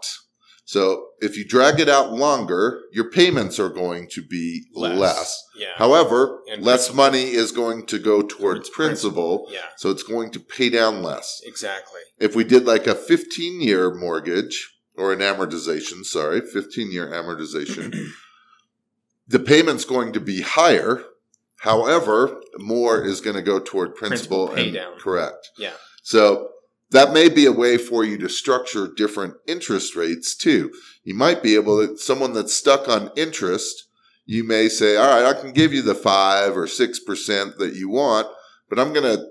So 0.65 1.05
if 1.21 1.37
you 1.37 1.47
drag 1.47 1.79
it 1.79 1.87
out 1.87 2.11
longer, 2.11 2.81
your 2.91 3.09
payments 3.09 3.61
are 3.61 3.69
going 3.69 4.09
to 4.09 4.21
be 4.21 4.65
less. 4.73 5.41
Yeah. 5.55 5.67
However, 5.77 6.41
And 6.51 6.61
less 6.61 6.87
principal. 6.89 6.97
money 6.97 7.23
is 7.31 7.53
going 7.53 7.85
to 7.85 7.97
go 7.97 8.21
towards 8.23 8.67
Towards 8.67 8.69
principal, 8.71 9.47
yeah. 9.49 9.61
so 9.77 9.89
it's 9.89 10.03
going 10.03 10.31
to 10.31 10.39
pay 10.41 10.69
down 10.69 11.01
less. 11.01 11.39
Exactly. 11.45 12.01
If 12.19 12.35
we 12.35 12.43
did 12.43 12.65
like 12.65 12.87
a 12.87 12.93
15 12.95 13.61
year 13.61 13.95
mortgage 13.95 14.75
or 14.97 15.13
an 15.13 15.19
amortization, 15.19 16.03
sorry, 16.03 16.41
15 16.41 16.91
year 16.91 17.07
amortization, 17.07 17.95
the 19.29 19.39
payment's 19.39 19.85
going 19.85 20.11
to 20.11 20.19
be 20.19 20.41
higher. 20.41 21.01
However, 21.61 22.41
more 22.57 23.01
is 23.01 23.21
going 23.21 23.37
to 23.37 23.41
go 23.41 23.59
toward 23.61 23.95
principal, 23.95 24.47
Principal 24.47 24.55
pay 24.55 24.65
and 24.65 24.73
down. 24.75 24.99
correct. 24.99 25.51
Yeah. 25.57 25.71
So 26.03 26.49
that 26.91 27.13
may 27.13 27.29
be 27.29 27.45
a 27.45 27.51
way 27.51 27.77
for 27.77 28.03
you 28.03 28.17
to 28.19 28.29
structure 28.29 28.87
different 28.87 29.35
interest 29.47 29.95
rates 29.95 30.35
too. 30.35 30.71
You 31.03 31.15
might 31.15 31.43
be 31.43 31.55
able 31.55 31.85
to, 31.85 31.97
someone 31.97 32.33
that's 32.33 32.53
stuck 32.53 32.87
on 32.87 33.11
interest, 33.15 33.87
you 34.25 34.43
may 34.43 34.69
say, 34.69 34.95
all 34.97 35.07
right, 35.07 35.25
I 35.25 35.39
can 35.39 35.53
give 35.53 35.73
you 35.73 35.81
the 35.81 35.95
five 35.95 36.55
or 36.55 36.65
6% 36.65 37.57
that 37.57 37.73
you 37.75 37.89
want, 37.89 38.27
but 38.69 38.79
I'm 38.79 38.93
going 38.93 39.17
to, 39.17 39.25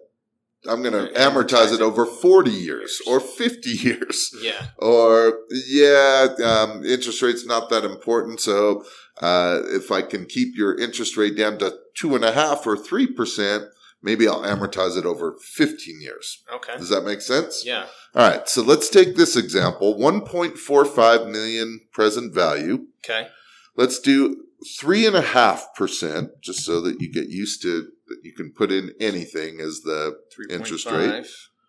I'm 0.69 0.83
going 0.83 0.95
to 0.95 1.13
Amortize 1.15 1.73
it 1.73 1.81
over 1.81 2.05
40 2.05 2.51
years 2.51 3.01
or 3.07 3.21
50 3.21 3.71
years. 3.71 4.35
Yeah. 4.41 4.67
Or, 4.79 5.39
yeah, 5.67 6.29
um, 6.45 6.85
interest 6.85 7.23
rate's 7.23 7.47
not 7.47 7.71
that 7.71 7.85
important. 7.85 8.41
So, 8.41 8.85
uh, 9.21 9.61
if 9.67 9.91
I 9.91 10.03
can 10.03 10.27
keep 10.27 10.57
your 10.57 10.79
interest 10.79 11.17
rate 11.17 11.37
down 11.37 11.59
to 11.59 11.75
two 11.95 12.15
and 12.15 12.25
a 12.25 12.33
half 12.33 12.67
or 12.67 12.77
3%, 12.77 13.69
maybe 14.07 14.29
I'll 14.29 14.43
amortize 14.43 14.97
it 14.97 15.05
over 15.05 15.37
15 15.43 16.01
years. 16.01 16.45
Okay. 16.55 16.77
Does 16.79 16.89
that 16.91 17.03
make 17.03 17.21
sense? 17.21 17.67
Yeah. 17.67 17.87
All 18.15 18.27
right. 18.27 18.49
So 18.49 18.63
let's 18.63 18.89
take 18.89 19.17
this 19.17 19.37
example 19.37 19.99
1.45 19.99 21.31
million 21.31 21.81
present 21.93 22.33
value. 22.33 22.87
Okay. 23.05 23.29
Let's 23.75 23.99
do 23.99 24.45
3.5%, 24.81 26.29
just 26.41 26.61
so 26.65 26.81
that 26.81 27.01
you 27.01 27.13
get 27.13 27.29
used 27.29 27.61
to 27.63 27.89
that 28.09 28.21
you 28.23 28.33
can 28.33 28.53
put 28.53 28.71
in 28.71 28.93
anything 29.01 29.61
as 29.61 29.81
the 29.81 30.17
Interest 30.49 30.89
rate. 30.89 31.27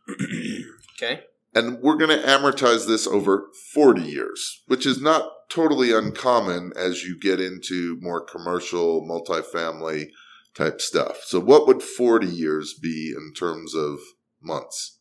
okay. 0.95 1.23
And 1.55 1.79
we're 1.81 1.97
going 1.97 2.15
to 2.15 2.27
amortize 2.27 2.85
this 2.85 3.07
over 3.07 3.47
40 3.73 4.03
years, 4.03 4.61
which 4.67 4.85
is 4.85 5.01
not 5.01 5.31
totally 5.49 5.91
uncommon 5.91 6.71
as 6.77 7.03
you 7.03 7.17
get 7.19 7.41
into 7.41 7.97
more 7.99 8.21
commercial, 8.21 9.01
multifamily 9.01 10.09
type 10.57 10.81
stuff. 10.81 11.21
So, 11.23 11.39
what 11.39 11.67
would 11.67 11.83
40 11.83 12.27
years 12.27 12.73
be 12.73 13.13
in 13.15 13.33
terms 13.33 13.73
of 13.75 13.99
months? 14.41 14.97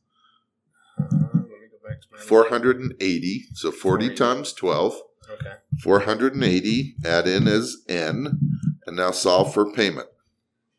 Uh, 0.99 1.05
let 1.11 1.35
me 1.35 1.69
go 1.71 1.79
back 1.89 2.03
to 2.03 2.09
my 2.13 2.19
480. 2.19 3.47
So, 3.55 3.73
40 3.73 4.09
40. 4.09 4.15
times 4.15 4.53
12. 4.53 5.01
Okay. 5.29 5.55
480, 5.81 6.95
add 7.05 7.27
in 7.27 7.49
as 7.49 7.79
n, 7.89 8.39
and 8.87 8.97
now 8.97 9.11
solve 9.11 9.53
for 9.53 9.73
payment. 9.73 10.07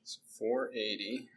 So 0.03 0.21
480. 0.39 1.27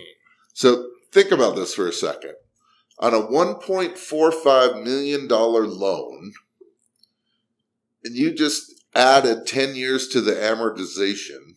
So, 0.54 0.92
think 1.12 1.32
about 1.32 1.56
this 1.56 1.74
for 1.74 1.88
a 1.88 1.92
second. 1.92 2.36
On 3.00 3.12
a 3.14 3.20
$1.45 3.20 4.84
million 4.84 5.28
loan, 5.28 6.34
and 8.04 8.16
you 8.16 8.34
just 8.34 8.74
added 8.96 9.48
10 9.48 9.76
years 9.76 10.08
to 10.10 10.22
the 10.22 10.34
amortization, 10.34 11.56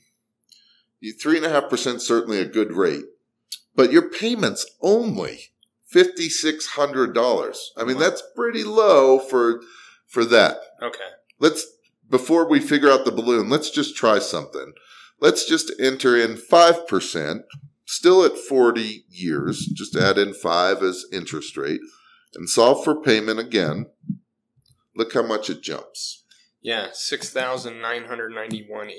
you 1.01 1.15
3.5% 1.15 2.01
certainly 2.01 2.39
a 2.41 2.47
good 2.47 2.73
rate, 2.73 3.05
but 3.75 3.93
your 3.93 4.09
payment's 4.09 4.67
only 4.81 5.51
$5,600. 5.93 7.57
I 7.77 7.85
mean, 7.85 7.97
Wow. 7.97 8.03
that's 8.03 8.23
pretty 8.35 8.65
low 8.65 9.19
for, 9.19 9.61
for 10.07 10.25
that. 10.27 10.61
Okay. 10.83 10.99
let's 11.39 11.67
before 12.09 12.49
we 12.49 12.61
figure 12.61 12.91
out 12.91 13.05
the 13.05 13.11
balloon, 13.11 13.49
let's 13.49 13.69
just 13.69 13.97
try 13.97 14.21
something. 14.21 14.73
Let's 15.21 15.45
just 15.45 15.73
enter 15.81 16.17
in 16.17 16.37
5%, 16.37 17.43
still 17.85 18.25
at 18.25 18.39
40 18.39 19.05
years, 19.11 19.67
just 19.67 19.97
add 19.97 20.17
in 20.17 20.33
5 20.33 20.83
as 20.85 21.05
interest 21.13 21.57
rate 21.57 21.81
and 22.35 22.49
solve 22.49 22.85
for 22.85 23.01
payment 23.01 23.41
again. 23.41 23.87
Look 24.95 25.15
how 25.15 25.23
much 25.23 25.51
it 25.51 25.63
jumps. 25.63 26.23
Yeah, 26.67 26.89
6,991.85. 26.93 28.91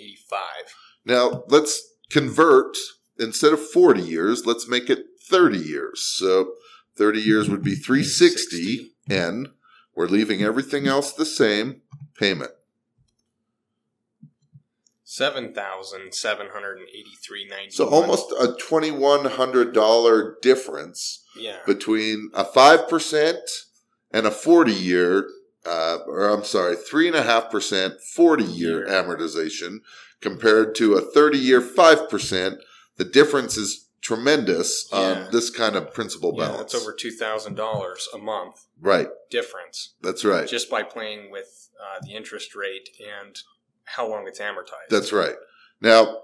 Now, 1.03 1.43
let's 1.49 1.95
convert 2.09 2.77
instead 3.19 3.51
of 3.51 3.59
40 3.61 4.01
years, 4.03 4.45
let's 4.45 4.69
make 4.69 4.89
it 4.89 5.03
30 5.29 5.57
years. 5.57 5.99
So 6.01 6.53
30 6.95 7.19
years 7.19 7.49
would 7.49 7.63
be 7.63 7.75
360 7.75 8.93
N. 9.09 9.47
We're 9.93 10.07
leaving 10.07 10.41
everything 10.41 10.87
else 10.87 11.11
the 11.11 11.25
same. 11.25 11.81
Payment. 12.17 12.51
7,783.91. 15.05 17.71
So 17.71 17.89
almost 17.89 18.31
a 18.39 18.55
twenty-one 18.59 19.25
hundred 19.25 19.73
dollar 19.73 20.37
difference 20.41 21.25
Yeah. 21.35 21.57
between 21.65 22.29
a 22.33 22.45
five 22.45 22.87
percent 22.87 23.39
and 24.11 24.25
a 24.25 24.31
forty-year, 24.31 25.27
uh, 25.67 25.97
or 26.07 26.29
I'm 26.29 26.43
sorry, 26.45 26.75
three 26.75 27.07
and 27.07 27.15
a 27.15 27.23
half 27.23 27.51
percent 27.51 27.95
forty-year 28.15 28.87
amortization 28.87 29.79
compared 30.21 30.73
to 30.75 30.93
a 30.95 31.01
thirty-year 31.01 31.61
five 31.61 32.09
percent. 32.09 32.59
The 32.97 33.05
difference 33.05 33.57
is 33.57 33.87
tremendous 34.01 34.87
Yeah. 34.91 34.99
on 34.99 35.31
this 35.31 35.49
kind 35.49 35.75
of 35.75 35.93
principal 35.93 36.33
yeah, 36.37 36.47
balance. 36.47 36.71
that's 36.71 36.81
over 36.81 36.93
$2,000 36.93 37.97
a 38.13 38.17
month 38.17 38.65
right. 38.79 39.07
difference 39.29 39.95
That's 40.01 40.23
right. 40.23 40.47
just 40.47 40.69
by 40.69 40.83
playing 40.83 41.29
with 41.31 41.69
uh, 41.79 41.99
the 42.05 42.13
interest 42.15 42.55
rate 42.55 42.89
and 42.99 43.35
how 43.85 44.07
long 44.07 44.25
it's 44.27 44.39
amortized. 44.39 44.89
That's 44.89 45.11
right. 45.11 45.35
Now, 45.81 46.21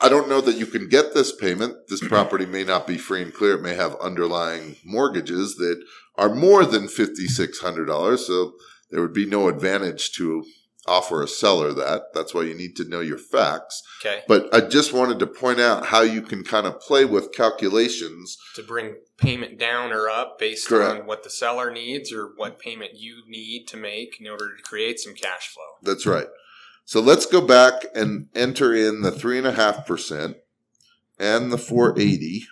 I 0.00 0.08
don't 0.08 0.28
know 0.28 0.40
that 0.42 0.56
you 0.56 0.66
can 0.66 0.88
get 0.88 1.14
this 1.14 1.34
payment. 1.34 1.74
This 1.88 2.06
property 2.14 2.44
may 2.44 2.64
not 2.64 2.86
be 2.86 2.98
free 2.98 3.22
and 3.22 3.32
clear. 3.32 3.54
It 3.54 3.62
may 3.62 3.74
have 3.74 3.96
underlying 3.96 4.76
mortgages 4.84 5.56
that 5.56 5.82
are 6.16 6.34
more 6.34 6.64
than 6.66 6.86
$5,600. 6.86 8.18
So 8.18 8.52
there 8.92 9.00
would 9.00 9.12
be 9.12 9.26
no 9.26 9.48
advantage 9.48 10.12
to 10.12 10.44
offer 10.86 11.22
a 11.22 11.28
seller 11.28 11.72
that. 11.72 12.12
That's 12.14 12.34
why 12.34 12.42
you 12.42 12.54
need 12.54 12.76
to 12.76 12.84
know 12.88 13.00
your 13.00 13.18
facts. 13.18 13.82
okay. 14.00 14.22
But 14.28 14.52
I 14.54 14.60
just 14.60 14.92
wanted 14.92 15.18
to 15.20 15.26
point 15.26 15.60
out 15.60 15.86
how 15.86 16.02
you 16.02 16.22
can 16.22 16.44
kind 16.44 16.66
of 16.66 16.80
play 16.80 17.04
with 17.04 17.32
calculations. 17.32 18.36
To 18.56 18.62
bring 18.62 18.96
payment 19.16 19.58
down 19.58 19.92
or 19.92 20.08
up 20.08 20.38
based 20.38 20.68
Correct. 20.68 21.00
on 21.00 21.06
what 21.06 21.22
the 21.24 21.30
seller 21.30 21.70
needs 21.70 22.12
or 22.12 22.32
what 22.36 22.58
payment 22.58 22.92
you 22.94 23.22
need 23.28 23.66
to 23.68 23.76
make 23.76 24.20
in 24.20 24.28
order 24.28 24.54
to 24.56 24.62
create 24.62 25.00
some 25.00 25.14
cash 25.14 25.48
flow. 25.48 25.64
That's 25.82 26.06
right. 26.06 26.26
So 26.84 27.00
let's 27.00 27.26
go 27.26 27.40
back 27.40 27.84
and 27.94 28.26
enter 28.34 28.74
in 28.74 29.02
the 29.02 29.12
3.5% 29.12 30.34
and 31.18 31.52
the 31.52 31.58
480. 31.58 32.44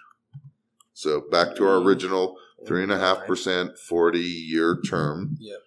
So 0.94 1.22
back 1.30 1.56
to 1.56 1.66
our 1.66 1.78
original 1.78 2.36
three 2.66 2.82
and 2.82 2.92
a 2.92 2.98
half 2.98 3.26
percent, 3.26 3.78
forty 3.78 4.20
year 4.20 4.78
term, 4.82 5.36
Yep. 5.40 5.58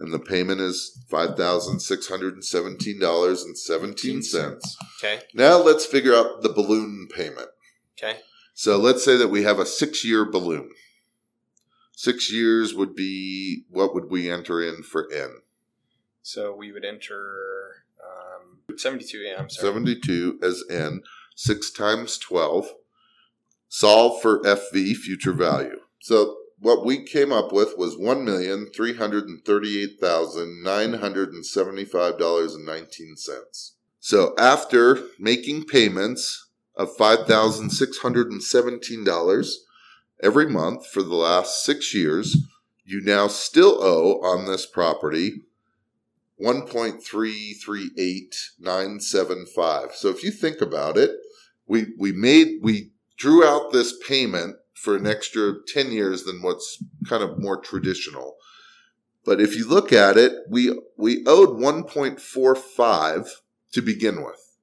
And 0.00 0.12
the 0.12 0.18
payment 0.18 0.60
is 0.60 1.04
five 1.08 1.36
thousand 1.36 1.80
six 1.80 2.08
hundred 2.08 2.34
and 2.34 2.44
seventeen 2.44 2.98
dollars 2.98 3.42
and 3.42 3.56
seventeen 3.56 4.22
cents. 4.22 4.76
Okay. 4.98 5.22
Now 5.34 5.58
let's 5.58 5.84
figure 5.84 6.14
out 6.14 6.42
the 6.42 6.52
balloon 6.52 7.06
payment. 7.14 7.48
Okay. 7.98 8.18
So 8.54 8.78
let's 8.78 9.04
say 9.04 9.16
that 9.16 9.28
we 9.28 9.42
have 9.42 9.58
a 9.58 9.66
six 9.66 10.04
year 10.04 10.24
balloon. 10.28 10.70
Six 11.92 12.32
years 12.32 12.74
would 12.74 12.94
be 12.94 13.64
what 13.68 13.94
would 13.94 14.10
we 14.10 14.30
enter 14.30 14.62
in 14.62 14.82
for 14.82 15.06
N? 15.12 15.42
So 16.22 16.54
we 16.54 16.72
would 16.72 16.84
enter 16.84 17.84
um, 18.02 18.78
72. 18.78 19.18
Yeah, 19.18 19.34
I'm 19.38 19.50
sorry. 19.50 19.68
Seventy 19.68 20.00
two 20.00 20.38
as 20.42 20.64
N. 20.70 21.02
Six 21.36 21.70
times 21.70 22.16
twelve. 22.16 22.68
Solve 23.68 24.20
for 24.20 24.42
FV 24.42 24.96
future 24.96 25.32
value. 25.32 25.78
So 26.00 26.38
what 26.60 26.84
we 26.84 27.02
came 27.02 27.32
up 27.32 27.52
with 27.52 27.76
was 27.78 27.96
one 27.96 28.24
million 28.24 28.68
three 28.74 28.94
hundred 28.94 29.28
and 29.28 29.44
thirty-eight 29.44 29.98
thousand 30.00 30.62
nine 30.62 30.94
hundred 30.94 31.32
and 31.32 31.44
seventy-five 31.44 32.18
dollars 32.18 32.54
and 32.54 32.66
nineteen 32.66 33.16
cents. 33.16 33.74
So 33.98 34.34
after 34.38 34.98
making 35.18 35.64
payments 35.64 36.48
of 36.76 36.96
five 36.96 37.26
thousand 37.26 37.70
six 37.70 37.98
hundred 37.98 38.30
and 38.30 38.42
seventeen 38.42 39.04
dollars 39.04 39.64
every 40.22 40.46
month 40.46 40.86
for 40.86 41.02
the 41.02 41.14
last 41.14 41.64
six 41.64 41.94
years, 41.94 42.36
you 42.84 43.00
now 43.00 43.26
still 43.26 43.82
owe 43.82 44.20
on 44.22 44.46
this 44.46 44.66
property 44.66 45.42
one 46.36 46.66
point 46.66 47.02
three 47.02 47.54
three 47.54 47.90
eight 47.98 48.34
nine 48.58 49.00
seven 49.00 49.46
five. 49.46 49.94
So 49.94 50.08
if 50.08 50.22
you 50.22 50.30
think 50.30 50.60
about 50.60 50.96
it, 50.96 51.10
we 51.66 51.86
we 51.98 52.12
made 52.12 52.60
we 52.62 52.92
drew 53.16 53.44
out 53.44 53.72
this 53.72 53.94
payment 54.06 54.56
for 54.80 54.96
an 54.96 55.06
extra 55.06 55.54
10 55.66 55.92
years 55.92 56.24
than 56.24 56.40
what's 56.40 56.82
kind 57.06 57.22
of 57.22 57.38
more 57.38 57.60
traditional. 57.60 58.36
But 59.24 59.40
if 59.40 59.54
you 59.54 59.68
look 59.68 59.92
at 59.92 60.16
it, 60.16 60.32
we 60.48 60.74
we 60.96 61.22
owed 61.26 61.50
1.45 61.50 63.28
to 63.72 63.82
begin 63.82 64.24
with. 64.24 64.56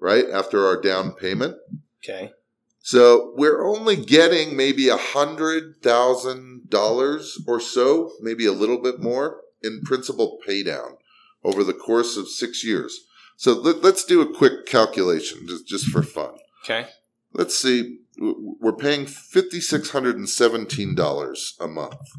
Right? 0.00 0.24
After 0.28 0.66
our 0.66 0.80
down 0.80 1.12
payment. 1.12 1.56
Okay. 2.02 2.32
So 2.80 3.32
we're 3.36 3.64
only 3.64 3.94
getting 3.94 4.56
maybe 4.56 4.88
a 4.88 4.96
hundred 4.96 5.76
thousand 5.82 6.68
dollars 6.68 7.40
or 7.46 7.60
so, 7.60 8.10
maybe 8.20 8.44
a 8.44 8.52
little 8.52 8.82
bit 8.82 8.98
more 9.00 9.42
in 9.62 9.82
principal 9.82 10.40
paydown 10.46 10.96
over 11.44 11.62
the 11.62 11.74
course 11.74 12.16
of 12.16 12.26
six 12.28 12.64
years. 12.64 13.06
So 13.36 13.52
let, 13.52 13.84
us 13.84 14.04
do 14.04 14.20
a 14.20 14.34
quick 14.34 14.66
calculation 14.66 15.46
just, 15.46 15.66
just 15.66 15.86
for 15.86 16.02
fun. 16.02 16.34
Okay. 16.64 16.88
Let's 17.32 17.56
see. 17.58 18.00
We're 18.18 18.76
paying 18.76 19.06
$5,617 19.06 21.52
a 21.60 21.68
month. 21.68 22.10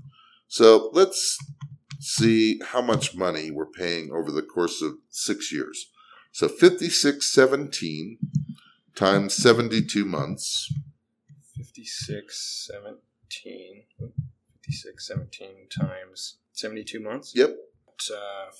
So 0.47 0.89
let's 0.93 1.37
see 1.99 2.61
how 2.63 2.81
much 2.81 3.15
money 3.15 3.51
we're 3.51 3.65
paying 3.65 4.11
over 4.11 4.31
the 4.31 4.41
course 4.41 4.81
of 4.81 4.93
six 5.09 5.51
years. 5.51 5.89
So 6.31 6.47
5617 6.47 8.19
times 8.95 9.35
72 9.35 10.05
months. 10.05 10.73
56, 11.55 12.69
17, 12.71 13.83
56, 14.61 15.07
17 15.07 15.49
times 15.79 16.37
72 16.53 16.99
months? 16.99 17.33
Yep. 17.35 17.55
It's 17.93 18.11
uh, 18.11 18.51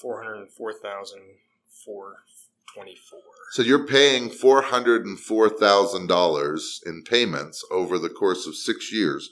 404,424. 2.76 3.20
So 3.52 3.62
you're 3.62 3.86
paying 3.86 4.30
$404,000 4.30 6.84
in 6.86 7.04
payments 7.04 7.64
over 7.72 7.98
the 8.00 8.10
course 8.10 8.48
of 8.48 8.56
six 8.56 8.92
years, 8.92 9.30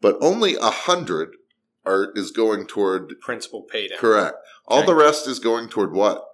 but 0.00 0.16
only 0.20 0.56
a 0.56 0.70
hundred 0.70 1.30
are 1.84 2.12
is 2.14 2.30
going 2.30 2.66
toward 2.66 3.18
principal 3.20 3.66
paydown. 3.72 3.96
Correct. 3.98 4.36
All 4.66 4.78
Okay. 4.80 4.86
the 4.86 4.94
rest 4.94 5.26
is 5.26 5.38
going 5.38 5.68
toward 5.68 5.92
what? 5.92 6.24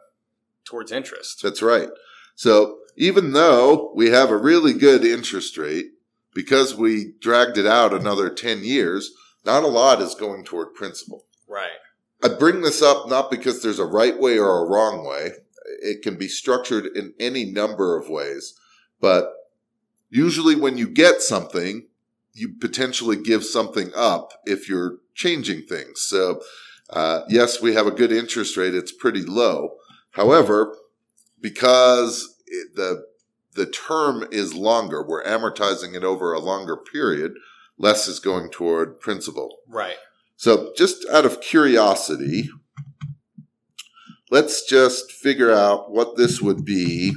Towards 0.64 0.92
interest. 0.92 1.42
That's 1.42 1.62
right. 1.62 1.88
So 2.34 2.78
even 2.96 3.32
though 3.32 3.92
we 3.94 4.10
have 4.10 4.30
a 4.30 4.36
really 4.36 4.72
good 4.74 5.04
interest 5.04 5.56
rate, 5.56 5.92
because 6.34 6.74
we 6.74 7.12
dragged 7.20 7.56
it 7.56 7.66
out 7.66 7.94
another 7.94 8.28
10 8.28 8.64
years, 8.64 9.12
not 9.44 9.62
a 9.64 9.68
lot 9.68 10.02
is 10.02 10.14
going 10.14 10.44
toward 10.44 10.74
principal. 10.74 11.24
Right. 11.48 11.70
I 12.22 12.28
bring 12.28 12.60
this 12.62 12.82
up 12.82 13.08
not 13.08 13.30
because 13.30 13.62
there's 13.62 13.78
a 13.78 13.86
right 13.86 14.18
way 14.18 14.38
or 14.38 14.62
a 14.62 14.66
wrong 14.68 15.06
way. 15.06 15.32
It 15.78 16.02
can 16.02 16.16
be 16.16 16.28
structured 16.28 16.86
in 16.86 17.14
any 17.18 17.44
number 17.44 17.96
of 17.96 18.08
ways. 18.08 18.54
But 19.00 19.32
usually 20.10 20.56
when 20.56 20.78
you 20.78 20.88
get 20.88 21.22
something, 21.22 21.86
you 22.32 22.50
potentially 22.60 23.16
give 23.16 23.44
something 23.44 23.90
up 23.94 24.32
if 24.44 24.68
you're 24.68 24.98
changing 25.14 25.62
things. 25.62 26.00
So, 26.02 26.40
uh, 26.90 27.22
yes, 27.28 27.60
we 27.60 27.74
have 27.74 27.86
a 27.86 27.92
good 27.92 28.12
interest 28.12 28.56
rate. 28.56 28.74
It's 28.74 28.92
pretty 28.92 29.22
low. 29.22 29.76
However, 30.12 30.74
because 31.40 32.36
it, 32.46 32.74
the 32.76 33.04
the 33.54 33.66
term 33.66 34.24
is 34.30 34.54
longer, 34.54 35.02
we're 35.02 35.24
amortizing 35.24 35.94
it 35.94 36.04
over 36.04 36.32
a 36.32 36.38
longer 36.38 36.76
period. 36.76 37.32
Less 37.76 38.06
is 38.06 38.20
going 38.20 38.50
toward 38.50 39.00
principal. 39.00 39.58
Right. 39.68 39.96
So, 40.36 40.72
just 40.76 41.04
out 41.12 41.26
of 41.26 41.40
curiosity, 41.40 42.50
let's 44.30 44.64
just 44.64 45.12
figure 45.12 45.52
out 45.52 45.90
what 45.90 46.16
this 46.16 46.40
would 46.40 46.64
be 46.64 47.14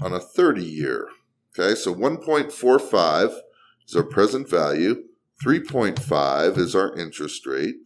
on 0.00 0.12
a 0.12 0.20
30 0.20 0.64
year. 0.64 1.08
Okay, 1.58 1.74
so 1.74 1.94
1.45 1.94 3.40
is 3.86 3.96
our 3.96 4.02
present 4.04 4.48
value, 4.48 5.04
3.5 5.44 6.58
is 6.58 6.74
our 6.74 6.94
interest 6.96 7.46
rate, 7.46 7.76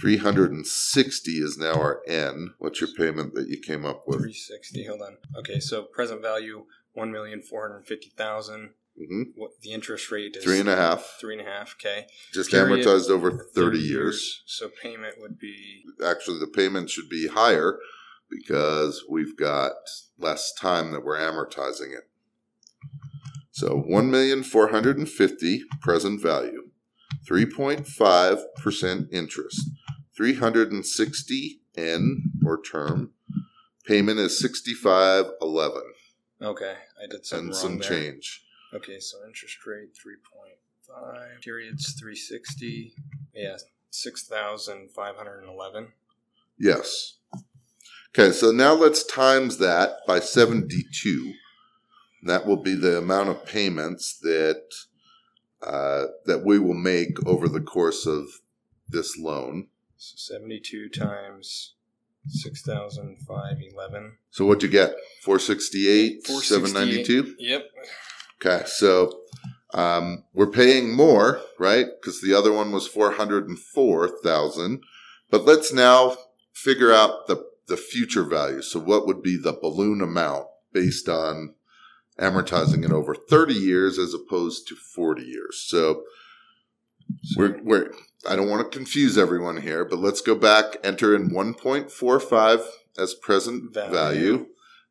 360 0.00 1.30
is 1.32 1.56
now 1.58 1.74
our 1.74 2.02
N. 2.06 2.54
What's 2.58 2.80
your 2.80 2.90
payment 2.96 3.34
that 3.34 3.48
you 3.48 3.58
came 3.58 3.86
up 3.86 4.04
with? 4.06 4.18
360. 4.18 4.84
Hold 4.86 5.02
on. 5.02 5.16
Okay, 5.38 5.60
so 5.60 5.82
present 5.82 6.20
value 6.22 6.64
1,450,000. 6.96 8.70
Hmm 8.98 9.22
What 9.34 9.60
the 9.62 9.72
interest 9.72 10.10
rate 10.10 10.36
is 10.36 10.44
Three 10.44 10.60
and 10.60 10.68
a 10.68 10.76
half, 10.76 11.16
Three 11.20 11.38
and 11.38 11.46
a 11.46 11.50
half. 11.50 11.74
Okay. 11.74 12.06
just 12.32 12.50
Period. 12.50 12.86
amortized 12.86 13.10
over 13.10 13.48
30 13.54 13.78
years. 13.78 14.42
So 14.46 14.70
payment 14.82 15.16
would 15.20 15.38
be 15.38 15.84
actually 16.04 16.38
the 16.40 16.46
payment 16.46 16.90
should 16.90 17.08
be 17.08 17.28
higher 17.28 17.78
because 18.30 19.04
we've 19.08 19.36
got 19.36 19.72
less 20.18 20.52
time 20.52 20.90
that 20.92 21.04
we're 21.04 21.18
amortizing 21.18 21.92
it. 21.96 22.08
So 23.50 23.76
one 23.76 24.10
million 24.10 24.42
four 24.42 24.68
hundred 24.68 24.98
and 24.98 25.08
fifty 25.08 25.62
present 25.80 26.20
value, 26.20 26.70
three 27.26 27.46
point 27.46 27.86
five 27.86 28.38
percent 28.56 29.08
interest, 29.10 29.70
three 30.14 30.34
hundred 30.34 30.72
and 30.72 30.84
sixty 30.84 31.60
N 31.76 32.32
or 32.44 32.60
term. 32.60 33.12
Payment 33.86 34.18
is 34.18 34.38
sixty 34.38 34.74
five 34.74 35.26
eleven 35.40 35.84
okay. 36.42 36.74
I 37.02 37.06
did 37.10 37.24
something 37.24 37.46
and 37.48 37.56
some 37.56 37.78
there. 37.78 37.88
change. 37.88 38.42
Okay, 38.74 39.00
so 39.00 39.18
interest 39.26 39.64
rate 39.66 39.94
3.5. 39.94 41.40
Periods 41.42 41.94
360. 41.98 42.92
Yeah, 43.34 43.56
6,511. 43.90 45.88
Yes. 46.58 47.14
Okay, 48.10 48.32
so 48.32 48.50
now 48.50 48.72
let's 48.72 49.04
times 49.04 49.58
that 49.58 49.98
by 50.06 50.20
72. 50.20 51.34
That 52.22 52.46
will 52.46 52.56
be 52.56 52.74
the 52.74 52.96
amount 52.98 53.28
of 53.28 53.44
payments 53.44 54.18
that 54.22 54.62
uh, 55.62 56.06
that 56.26 56.44
we 56.44 56.58
will 56.58 56.74
make 56.74 57.24
over 57.26 57.48
the 57.48 57.60
course 57.60 58.06
of 58.06 58.26
this 58.88 59.18
loan. 59.18 59.68
So 59.96 60.34
72 60.34 60.88
times 60.90 61.74
6,511. 62.28 64.18
So 64.30 64.44
what'd 64.46 64.62
you 64.62 64.68
get? 64.68 64.94
468, 65.22 66.26
468. 66.26 67.04
792? 67.06 67.36
Yep. 67.38 67.62
Okay, 68.40 68.64
so 68.66 69.12
um, 69.74 70.24
we're 70.32 70.50
paying 70.50 70.94
more, 70.94 71.40
right? 71.58 71.86
Because 72.00 72.20
the 72.20 72.34
other 72.34 72.52
one 72.52 72.72
was 72.72 72.86
404,000. 72.86 74.82
But 75.30 75.44
let's 75.44 75.72
now 75.72 76.16
figure 76.52 76.92
out 76.92 77.26
the, 77.26 77.44
the 77.66 77.76
future 77.76 78.24
value. 78.24 78.62
So 78.62 78.80
what 78.80 79.06
would 79.06 79.22
be 79.22 79.36
the 79.36 79.52
balloon 79.52 80.00
amount 80.00 80.46
based 80.72 81.08
on 81.08 81.54
amortizing 82.18 82.84
it 82.84 82.92
over 82.92 83.14
30 83.14 83.54
years 83.54 83.98
as 83.98 84.14
opposed 84.14 84.66
to 84.68 84.76
40 84.76 85.22
years? 85.22 85.64
So 85.66 86.04
we're, 87.36 87.60
we're, 87.62 87.92
I 88.28 88.36
don't 88.36 88.48
want 88.48 88.70
to 88.70 88.78
confuse 88.78 89.18
everyone 89.18 89.62
here, 89.62 89.84
but 89.84 89.98
let's 89.98 90.20
go 90.20 90.34
back, 90.34 90.76
enter 90.82 91.14
in 91.14 91.30
1.45 91.30 92.66
as 92.98 93.14
present 93.14 93.74
Value. 93.74 93.92
value, 93.92 94.46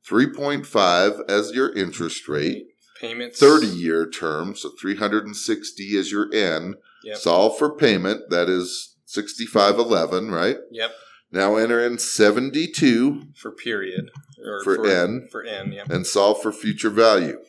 3.5 0.08 1.30
as 1.30 1.52
your 1.54 1.74
interest 1.74 2.28
rate, 2.28 2.68
Payments 3.08 3.39
30 3.39 3.68
year 3.68 4.10
term, 4.10 4.56
so 4.56 4.72
360 4.80 5.84
is 5.84 6.12
your 6.12 6.34
N. 6.34 6.76
Yep. 7.04 7.18
Solve 7.18 7.58
for 7.58 7.76
payment, 7.76 8.30
that 8.30 8.50
is 8.50 8.96
6511, 9.06 10.32
right? 10.32 10.58
Yep. 10.72 10.91
Now 11.32 11.56
enter 11.56 11.86
in 11.86 11.98
72 11.98 13.24
For 13.36 13.52
period. 13.52 14.12
Or 14.44 14.63
For 14.63 14.88
N. 14.88 15.28
For 15.32 15.44
N, 15.44 15.72
yep. 15.72 15.89
and 15.89 16.06
solve 16.06 16.41
for 16.41 16.52
future 16.52 16.89
value. 16.89 17.39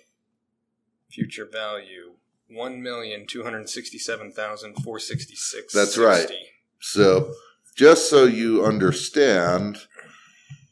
Future 1.10 1.48
value. 1.50 2.12
One 2.48 2.80
million 2.80 3.26
two 3.26 3.42
hundred 3.42 3.68
sixty-seven 3.68 4.30
thousand 4.32 4.76
four 4.84 5.00
sixty-six. 5.00 5.74
That's 5.74 5.98
right. 5.98 6.30
So, 6.78 7.32
just 7.74 8.08
so 8.08 8.24
you 8.24 8.64
understand 8.64 9.78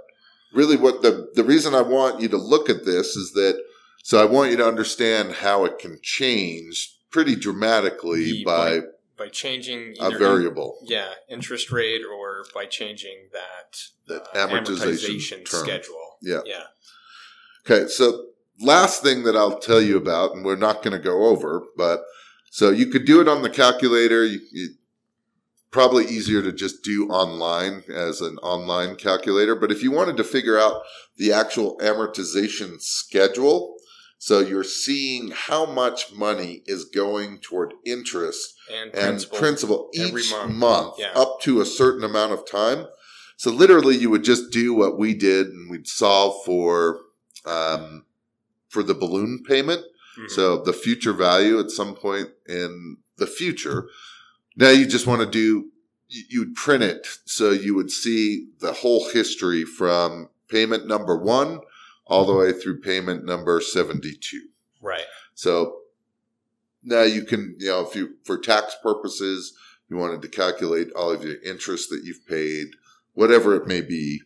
really, 0.53 0.77
what 0.77 1.01
the 1.01 1.29
the 1.35 1.45
reason 1.45 1.75
I 1.75 1.81
want 1.81 2.21
you 2.21 2.29
to 2.29 2.37
look 2.37 2.69
at 2.69 2.85
this 2.85 3.17
is 3.17 3.33
that 3.33 3.57
so 4.03 4.21
I 4.21 4.27
want 4.27 4.51
you 4.51 4.59
to 4.59 4.69
understand 4.69 5.33
how 5.45 5.64
it 5.64 5.79
can 5.79 5.99
change 6.03 6.95
pretty 7.11 7.35
dramatically 7.37 8.25
The- 8.33 8.45
by 8.45 8.81
by 9.17 9.29
changing 9.29 9.97
a 9.99 10.11
variable 10.11 10.71
yeah, 10.85 11.12
interest 11.31 11.73
rate 11.73 12.03
or 12.05 12.28
by 12.55 12.66
changing 12.66 13.29
that 13.33 13.79
that 14.07 14.22
uh, 14.35 14.46
amortization, 14.46 15.48
term. 15.48 15.64
schedule. 15.64 16.16
Yeah. 16.22 16.40
Yeah. 16.44 16.64
Okay, 17.66 17.88
so 17.88 18.27
last 18.61 19.03
thing 19.03 19.24
that 19.24 19.37
I'll 19.37 19.59
tell 19.59 19.81
you 19.81 19.96
about, 19.96 20.35
and 20.35 20.44
we're 20.44 20.57
not 20.57 20.83
going 20.83 20.96
to 20.96 21.03
go 21.03 21.27
over, 21.27 21.64
but 21.77 22.01
so 22.51 22.70
you 22.70 22.87
could 22.87 23.05
do 23.05 23.20
it 23.20 23.29
on 23.29 23.42
the 23.42 23.51
calculator. 23.51 24.24
You, 24.24 24.40
you, 24.53 24.68
probably 25.70 26.07
easier 26.07 26.42
to 26.42 26.53
just 26.53 26.83
do 26.83 27.09
online 27.09 27.83
as 27.92 28.20
an 28.20 28.38
online 28.38 28.96
calculator. 28.96 29.55
But 29.55 29.70
if 29.70 29.83
you 29.83 29.90
wanted 29.90 30.16
to 30.16 30.24
figure 30.24 30.59
out 30.59 30.83
the 31.16 31.33
actual 31.33 31.77
amortization 31.79 32.81
schedule, 32.81 33.77
so 34.18 34.40
you're 34.40 34.64
seeing 34.64 35.31
how 35.33 35.64
much 35.64 36.12
money 36.12 36.62
is 36.66 36.85
going 36.85 37.38
toward 37.38 37.72
interest 37.87 38.54
And 38.70 38.90
and 38.94 39.11
principal. 39.31 39.38
principal 39.38 39.90
every 39.98 40.22
each 40.22 40.31
month. 40.33 40.52
month, 40.54 40.94
Yeah. 40.98 41.12
up 41.14 41.40
to 41.42 41.61
a 41.61 41.66
certain 41.66 42.02
amount 42.04 42.33
of 42.33 42.44
time. 42.48 42.87
So 43.37 43.50
literally, 43.52 43.96
you 43.96 44.11
would 44.11 44.24
just 44.24 44.50
do 44.50 44.74
what 44.74 44.98
we 44.98 45.14
did, 45.14 45.46
and 45.48 45.70
we'd 45.70 45.87
solve 45.87 46.44
for 46.44 47.00
um, 47.44 48.04
for 48.68 48.83
the 48.83 48.94
balloon 48.94 49.42
payment. 49.46 49.83
Mhm. 50.18 50.31
So 50.31 50.59
the 50.62 50.72
future 50.72 51.12
value 51.14 51.59
at 51.61 51.70
some 51.70 51.94
point 51.94 52.31
in 52.46 52.98
the 53.16 53.26
future. 53.28 53.88
Now 54.57 54.70
you 54.70 54.85
just 54.87 55.07
want 55.07 55.20
to 55.20 55.26
do. 55.26 55.70
You'd 56.09 56.54
print 56.57 56.83
it 56.83 57.07
so 57.26 57.50
you 57.52 57.74
would 57.74 57.90
see 57.90 58.48
the 58.61 58.72
whole 58.72 59.09
history 59.11 59.64
from 59.64 60.28
payment 60.48 60.87
number 60.87 61.16
one 61.16 61.61
all 62.09 62.25
the 62.25 62.35
way 62.35 62.53
through 62.53 62.81
payment 62.81 63.25
number 63.25 63.61
seventy-two. 63.61 64.49
right. 64.83 65.05
So 65.35 65.77
now 66.83 67.03
you 67.03 67.23
can, 67.25 67.55
you 67.59 67.68
know, 67.68 67.87
if 67.87 67.94
you, 67.94 68.14
for 68.25 68.38
tax 68.38 68.75
purposes, 68.83 69.53
you 69.88 69.97
wanted 69.97 70.23
to 70.23 70.29
calculate 70.29 70.90
all 70.92 71.11
of 71.11 71.23
your 71.23 71.40
interest 71.44 71.90
that 71.90 72.03
you've 72.05 72.27
paid, 72.27 72.68
whatever 73.14 73.55
it 73.55 73.66
may 73.66 73.81
be, 73.81 74.23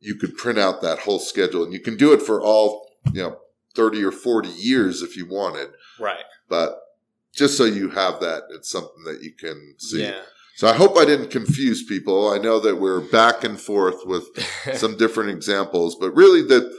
you 0.00 0.14
could 0.16 0.36
print 0.36 0.58
out 0.58 0.82
that 0.82 1.00
whole 1.00 1.18
schedule 1.18 1.64
and 1.64 1.72
you 1.72 1.80
can 1.80 1.96
do 1.96 2.12
it 2.12 2.22
for 2.22 2.40
all, 2.40 2.90
you 3.12 3.22
know, 3.22 3.38
30 3.74 4.04
or 4.04 4.12
40 4.12 4.48
years 4.50 5.02
if 5.02 5.16
you 5.16 5.26
wanted. 5.26 5.70
Right. 5.98 6.24
But 6.48 6.78
just 7.34 7.56
so 7.56 7.64
you 7.64 7.90
have 7.90 8.20
that, 8.20 8.42
it's 8.50 8.70
something 8.70 9.04
that 9.04 9.22
you 9.22 9.32
can 9.32 9.74
see. 9.78 10.02
Yeah. 10.02 10.20
So 10.56 10.68
I 10.68 10.74
hope 10.74 10.96
I 10.96 11.04
didn't 11.04 11.30
confuse 11.30 11.82
people. 11.82 12.30
I 12.30 12.38
know 12.38 12.60
that 12.60 12.76
we're 12.76 13.00
back 13.00 13.42
and 13.42 13.58
forth 13.58 14.04
with 14.04 14.26
some 14.74 14.96
different 14.96 15.30
examples, 15.30 15.96
but 15.96 16.14
really 16.14 16.42
the, 16.42 16.76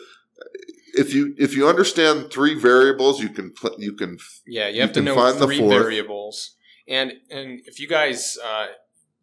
if 0.93 1.13
you 1.13 1.35
if 1.37 1.55
you 1.55 1.67
understand 1.67 2.31
three 2.31 2.55
variables, 2.55 3.21
you 3.21 3.29
can 3.29 3.51
pl- 3.51 3.75
you 3.77 3.93
can 3.93 4.17
Yeah, 4.45 4.67
you 4.67 4.75
You 4.75 4.81
have 4.81 4.93
to 4.93 5.01
know 5.01 5.33
three 5.33 5.59
variables, 5.67 6.55
and 6.87 7.13
and 7.29 7.61
if 7.65 7.79
you 7.79 7.87
guys 7.87 8.37
uh, 8.43 8.67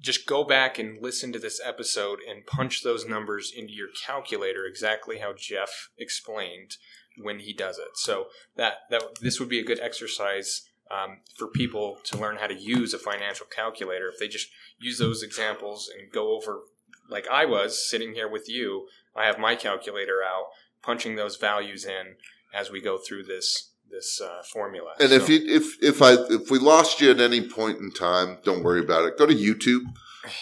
just 0.01 0.27
go 0.27 0.45
back 0.45 0.79
and 0.79 1.01
listen 1.01 1.33
to 1.33 1.39
this 1.39 1.61
episode 1.65 2.19
and 2.29 2.47
punch 2.47 2.83
those 2.83 3.07
numbers 3.07 3.53
into 3.57 3.73
your 3.73 3.89
calculator, 4.05 4.65
exactly 4.65 5.19
how 5.19 5.33
Jeff 5.37 5.91
explained 5.99 6.77
when 7.23 7.41
he 7.41 7.53
does 7.53 7.79
it. 7.79 7.97
So 7.97 8.27
that 8.57 8.75
that 8.91 9.03
this 9.21 9.39
would 9.39 9.49
be 9.49 9.61
a 9.61 9.65
good 9.65 9.81
exercise 9.81 10.63
um, 10.91 11.19
for 11.37 11.47
people 11.47 11.99
to 12.05 12.19
learn 12.19 12.37
how 12.37 12.47
to 12.47 12.55
use 12.55 12.93
a 12.93 12.99
financial 12.99 13.47
calculator. 13.47 14.09
If 14.09 14.19
they 14.19 14.29
just 14.29 14.49
use 14.79 14.99
those 14.99 15.23
examples 15.23 15.89
and 15.89 16.11
go 16.11 16.35
over, 16.35 16.63
like 17.09 17.29
I 17.29 17.45
was 17.45 17.89
sitting 17.89 18.15
here 18.15 18.29
with 18.29 18.49
you, 18.49 18.89
I 19.15 19.27
have 19.27 19.39
my 19.39 19.55
calculator 19.55 20.21
out, 20.25 20.47
punching 20.83 21.17
those 21.17 21.37
values 21.37 21.85
in 21.85 22.17
as 22.55 22.71
we 22.71 22.81
go 22.81 22.99
through 22.99 23.25
this 23.25 23.69
this 23.91 24.21
uh, 24.21 24.43
formula. 24.53 24.93
And 25.01 25.13
if 25.13 25.29
you 25.29 25.41
if 25.45 25.83
if 25.83 26.01
I 26.03 26.13
if 26.31 26.51
we 26.51 26.59
lost 26.59 27.01
you 27.01 27.11
at 27.11 27.21
any 27.21 27.41
point 27.41 27.79
in 27.79 27.91
time, 27.91 28.39
don't 28.45 28.63
worry 28.63 28.81
about 28.81 29.05
it. 29.07 29.19
Go 29.19 29.27
to 29.27 29.35
YouTube 29.35 29.83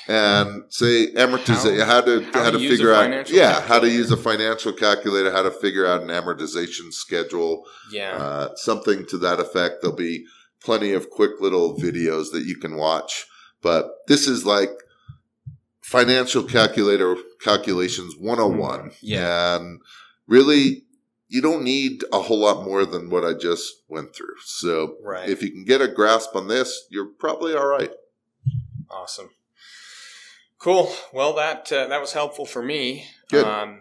and 0.09 0.65
say 0.71 1.13
amortization 1.13 1.79
how, 1.81 1.87
How- 1.87 2.01
to 2.03 2.23
how 2.33 2.43
how, 2.45 2.51
to 2.51 2.59
to 2.59 2.63
use 2.65 2.73
a 2.73 2.77
figure 2.77 2.93
out 2.95 3.05
financial 3.05 3.37
yeah 3.37 3.53
how 3.53 3.61
to 3.61 3.65
calculator. 3.69 3.97
use 3.97 4.11
a 4.11 4.17
financial 4.17 4.73
calculator, 4.73 5.31
how 5.33 5.43
to 5.43 5.51
figure 5.51 5.87
out 5.87 6.03
an 6.03 6.09
amortization 6.09 6.93
schedule, 6.93 7.65
yeah, 7.91 8.17
uh, 8.17 8.55
something 8.57 9.07
to 9.07 9.19
that 9.19 9.41
effect. 9.41 9.77
There'll 9.81 9.97
be 9.97 10.27
plenty 10.63 10.93
of 10.93 11.09
quick 11.11 11.41
little 11.41 11.77
videos 11.79 12.33
that 12.33 12.45
you 12.45 12.57
can 12.57 12.77
watch. 12.77 13.25
But 13.63 13.89
this 14.09 14.27
is 14.29 14.45
like 14.45 14.71
financial 15.81 16.43
calculator 16.43 17.17
calculations 17.41 18.15
101. 18.19 18.93
Yeah. 19.01 19.57
And 19.57 19.81
really, 20.29 20.85
you 21.27 21.43
don't 21.43 21.65
need 21.65 22.05
a 22.13 22.21
whole 22.21 22.39
lot 22.39 22.65
more 22.65 22.87
than 22.87 23.11
what 23.11 23.25
I 23.25 23.35
just 23.35 23.83
went 23.89 24.15
through. 24.15 24.37
So 24.45 24.97
right. 25.03 25.29
if 25.29 25.43
you 25.43 25.51
can 25.51 25.65
get 25.65 25.81
a 25.81 25.89
grasp 25.89 26.37
on 26.37 26.47
this, 26.47 26.87
you're 26.91 27.07
probably 27.07 27.55
all 27.55 27.67
right. 27.67 27.91
Awesome. 28.91 29.31
Cool. 30.59 30.93
Well, 31.13 31.35
that 31.35 31.71
uh, 31.73 31.87
that 31.87 32.01
was 32.01 32.13
helpful 32.13 32.45
for 32.45 32.63
me. 32.63 33.07
Good. 33.31 33.45
Um, 33.45 33.81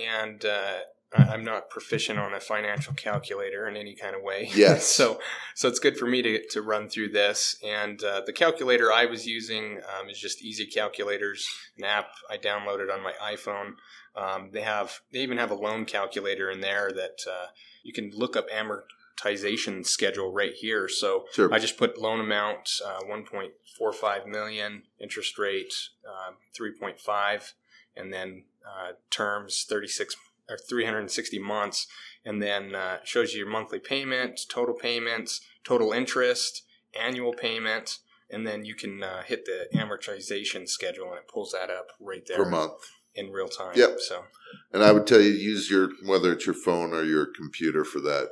and 0.00 0.44
uh, 0.44 0.78
I'm 1.16 1.44
not 1.44 1.70
proficient 1.70 2.18
on 2.18 2.34
a 2.34 2.40
financial 2.40 2.94
calculator 2.94 3.66
in 3.66 3.76
any 3.76 3.94
kind 3.94 4.14
of 4.14 4.22
way. 4.22 4.50
Yes. 4.54 4.86
so 4.86 5.20
so 5.54 5.68
it's 5.68 5.78
good 5.78 5.96
for 5.96 6.06
me 6.06 6.22
to, 6.22 6.46
to 6.50 6.62
run 6.62 6.88
through 6.88 7.10
this. 7.10 7.56
And 7.64 8.02
uh, 8.02 8.22
the 8.24 8.32
calculator 8.32 8.92
I 8.92 9.06
was 9.06 9.26
using 9.26 9.80
um, 9.98 10.08
is 10.08 10.18
just 10.18 10.42
Easy 10.42 10.66
Calculators, 10.66 11.48
an 11.76 11.84
app 11.84 12.10
I 12.30 12.36
downloaded 12.36 12.92
on 12.92 13.02
my 13.02 13.12
iPhone. 13.22 13.72
Um, 14.16 14.50
they 14.52 14.62
have 14.62 15.00
they 15.12 15.20
even 15.20 15.38
have 15.38 15.50
a 15.50 15.54
loan 15.54 15.84
calculator 15.84 16.50
in 16.50 16.60
there 16.60 16.90
that 16.92 17.18
uh, 17.28 17.46
you 17.82 17.92
can 17.92 18.10
look 18.14 18.36
up 18.36 18.46
amortization 18.50 19.86
schedule 19.86 20.32
right 20.32 20.54
here. 20.54 20.88
So 20.88 21.26
Sure. 21.32 21.52
I 21.52 21.58
just 21.58 21.76
put 21.76 21.98
loan 21.98 22.20
amount 22.20 22.70
uh, 22.84 23.00
1.45 23.04 24.26
million, 24.26 24.84
interest 25.00 25.38
rate 25.38 25.74
uh, 26.08 26.32
3.5, 26.58 27.52
and 27.94 28.12
then 28.12 28.44
uh, 28.66 28.92
terms 29.10 29.64
36 29.68 30.16
or 30.48 30.56
360 30.56 31.38
months, 31.38 31.86
and 32.24 32.42
then 32.42 32.74
uh, 32.74 32.98
shows 33.04 33.32
you 33.32 33.40
your 33.40 33.48
monthly 33.48 33.80
payment, 33.80 34.40
total 34.48 34.74
payments, 34.74 35.40
total 35.64 35.92
interest, 35.92 36.62
annual 36.98 37.32
payment, 37.32 37.98
and 38.30 38.46
then 38.46 38.64
you 38.64 38.74
can 38.74 39.02
uh, 39.02 39.22
hit 39.22 39.44
the 39.44 39.68
amortization 39.76 40.68
schedule, 40.68 41.10
and 41.10 41.18
it 41.18 41.28
pulls 41.28 41.52
that 41.52 41.70
up 41.70 41.88
right 42.00 42.24
there 42.26 42.38
per 42.38 42.50
month. 42.50 42.72
In 43.16 43.32
real 43.32 43.48
time. 43.48 43.72
Yep. 43.74 43.98
So 44.00 44.24
And 44.72 44.82
I 44.82 44.92
would 44.92 45.06
tell 45.06 45.20
you 45.20 45.30
use 45.30 45.70
your 45.70 45.90
whether 46.04 46.32
it's 46.32 46.46
your 46.46 46.54
phone 46.54 46.92
or 46.92 47.02
your 47.02 47.26
computer 47.26 47.84
for 47.84 48.00
that. 48.00 48.30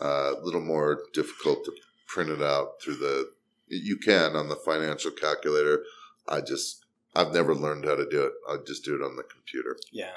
A 0.00 0.32
little 0.42 0.62
more 0.62 1.02
difficult 1.12 1.64
to 1.66 1.72
print 2.06 2.30
it 2.30 2.42
out 2.42 2.80
through 2.82 2.96
the. 2.96 3.30
You 3.68 3.98
can 3.98 4.34
on 4.34 4.48
the 4.48 4.56
financial 4.56 5.10
calculator. 5.10 5.84
I 6.28 6.40
just 6.40 6.84
I've 7.14 7.34
never 7.34 7.54
learned 7.54 7.84
how 7.84 7.96
to 7.96 8.08
do 8.08 8.22
it. 8.22 8.32
I 8.48 8.56
just 8.66 8.84
do 8.84 8.94
it 8.94 9.04
on 9.04 9.16
the 9.16 9.22
computer. 9.22 9.76
yeah, 9.92 10.16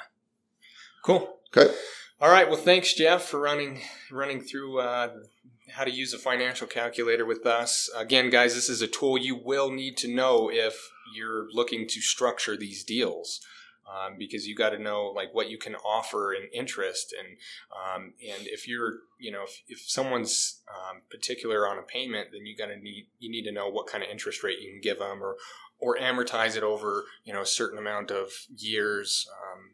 cool. 1.02 1.38
Okay. 1.56 1.72
All 2.20 2.30
right. 2.30 2.48
Well, 2.48 2.56
thanks, 2.56 2.94
Jeff, 2.94 3.24
for 3.24 3.40
running 3.40 3.80
running 4.10 4.40
through 4.40 4.80
uh, 4.80 5.10
how 5.70 5.84
to 5.84 5.90
use 5.90 6.14
a 6.14 6.18
financial 6.18 6.66
calculator 6.66 7.26
with 7.26 7.44
us. 7.46 7.90
Again, 7.96 8.30
guys, 8.30 8.54
this 8.54 8.68
is 8.68 8.80
a 8.80 8.86
tool 8.86 9.18
you 9.18 9.36
will 9.36 9.70
need 9.70 9.96
to 9.98 10.14
know 10.14 10.50
if 10.50 10.90
you're 11.14 11.46
looking 11.52 11.86
to 11.88 12.00
structure 12.00 12.56
these 12.56 12.84
deals. 12.84 13.40
Um, 13.86 14.16
because 14.18 14.46
you 14.46 14.54
got 14.54 14.70
to 14.70 14.78
know 14.78 15.12
like 15.14 15.34
what 15.34 15.50
you 15.50 15.58
can 15.58 15.74
offer 15.74 16.32
in 16.32 16.48
interest 16.54 17.14
and 17.18 17.36
um, 17.70 18.14
and 18.26 18.46
if 18.46 18.66
you're 18.66 19.00
you 19.18 19.30
know 19.30 19.42
if, 19.42 19.62
if 19.68 19.78
someone's 19.80 20.62
um, 20.68 21.02
particular 21.10 21.68
on 21.68 21.78
a 21.78 21.82
payment 21.82 22.28
then 22.32 22.46
you 22.46 22.56
got 22.56 22.68
to 22.68 22.78
need 22.78 23.08
you 23.18 23.30
need 23.30 23.44
to 23.44 23.52
know 23.52 23.68
what 23.68 23.86
kind 23.86 24.02
of 24.02 24.08
interest 24.08 24.42
rate 24.42 24.58
you 24.58 24.70
can 24.70 24.80
give 24.80 25.00
them 25.00 25.22
or 25.22 25.36
or 25.78 25.98
amortize 25.98 26.56
it 26.56 26.62
over 26.62 27.04
you 27.24 27.32
know 27.34 27.42
a 27.42 27.46
certain 27.46 27.78
amount 27.78 28.10
of 28.10 28.30
years 28.56 29.28
um, 29.30 29.70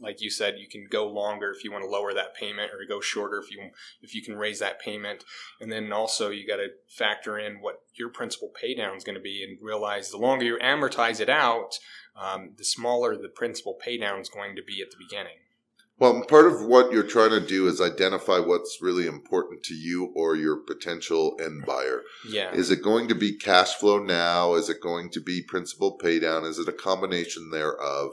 like 0.00 0.20
you 0.20 0.30
said, 0.30 0.54
you 0.58 0.68
can 0.68 0.86
go 0.90 1.06
longer 1.06 1.50
if 1.50 1.64
you 1.64 1.72
want 1.72 1.84
to 1.84 1.90
lower 1.90 2.14
that 2.14 2.34
payment, 2.34 2.70
or 2.72 2.78
go 2.88 3.00
shorter 3.00 3.38
if 3.38 3.50
you 3.50 3.70
if 4.02 4.14
you 4.14 4.22
can 4.22 4.36
raise 4.36 4.60
that 4.60 4.80
payment. 4.80 5.24
And 5.60 5.70
then 5.70 5.92
also 5.92 6.30
you 6.30 6.46
got 6.46 6.56
to 6.56 6.68
factor 6.88 7.38
in 7.38 7.60
what 7.60 7.82
your 7.94 8.08
principal 8.08 8.48
pay 8.48 8.74
down 8.74 8.96
is 8.96 9.04
going 9.04 9.16
to 9.16 9.20
be, 9.20 9.44
and 9.44 9.58
realize 9.60 10.10
the 10.10 10.18
longer 10.18 10.44
you 10.44 10.58
amortize 10.58 11.20
it 11.20 11.28
out, 11.28 11.78
um, 12.16 12.50
the 12.56 12.64
smaller 12.64 13.16
the 13.16 13.28
principal 13.28 13.74
pay 13.74 13.98
down 13.98 14.20
is 14.20 14.28
going 14.28 14.56
to 14.56 14.62
be 14.62 14.80
at 14.82 14.90
the 14.90 14.96
beginning. 14.98 15.38
Well, 16.00 16.22
part 16.28 16.46
of 16.46 16.64
what 16.64 16.92
you're 16.92 17.02
trying 17.02 17.30
to 17.30 17.44
do 17.44 17.66
is 17.66 17.80
identify 17.80 18.38
what's 18.38 18.78
really 18.80 19.08
important 19.08 19.64
to 19.64 19.74
you 19.74 20.12
or 20.14 20.36
your 20.36 20.56
potential 20.56 21.36
end 21.42 21.66
buyer. 21.66 22.02
Yeah, 22.28 22.54
Is 22.54 22.70
it 22.70 22.84
going 22.84 23.08
to 23.08 23.16
be 23.16 23.36
cash 23.36 23.74
flow 23.74 23.98
now? 23.98 24.54
Is 24.54 24.68
it 24.68 24.80
going 24.80 25.10
to 25.10 25.20
be 25.20 25.42
principal 25.42 25.92
pay 25.92 26.20
down? 26.20 26.44
Is 26.44 26.58
it 26.58 26.68
a 26.68 26.72
combination 26.72 27.50
thereof? 27.50 28.12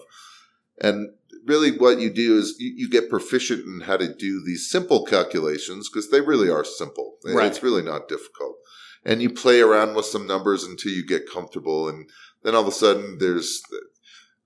And 0.81 1.13
really, 1.45 1.71
what 1.71 1.99
you 1.99 2.11
do 2.11 2.37
is 2.37 2.55
you, 2.59 2.73
you 2.75 2.89
get 2.89 3.09
proficient 3.09 3.65
in 3.65 3.81
how 3.81 3.97
to 3.97 4.13
do 4.13 4.43
these 4.45 4.69
simple 4.69 5.05
calculations 5.05 5.89
because 5.89 6.09
they 6.09 6.21
really 6.21 6.49
are 6.49 6.63
simple. 6.63 7.17
Right. 7.25 7.47
It's 7.47 7.63
really 7.63 7.83
not 7.83 8.07
difficult. 8.07 8.57
And 9.03 9.21
you 9.21 9.29
play 9.29 9.61
around 9.61 9.95
with 9.95 10.05
some 10.05 10.25
numbers 10.25 10.63
until 10.63 10.91
you 10.91 11.05
get 11.05 11.29
comfortable. 11.31 11.87
And 11.89 12.09
then 12.43 12.55
all 12.55 12.61
of 12.61 12.67
a 12.67 12.71
sudden, 12.71 13.17
there's 13.19 13.61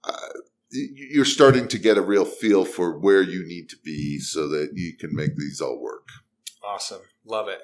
uh, 0.04 0.30
you're 0.72 1.26
starting 1.26 1.68
to 1.68 1.80
get 1.80 1.98
a 1.98 2.02
real 2.02 2.26
feel 2.26 2.66
for 2.66 2.98
where 2.98 3.22
you 3.22 3.46
need 3.46 3.70
to 3.70 3.78
be 3.84 4.20
so 4.20 4.48
that 4.50 4.72
you 4.74 4.96
can 4.98 5.16
make 5.16 5.36
these 5.36 5.62
all 5.62 5.82
work. 5.82 6.08
Awesome. 6.64 7.02
Love 7.26 7.48
it. 7.48 7.60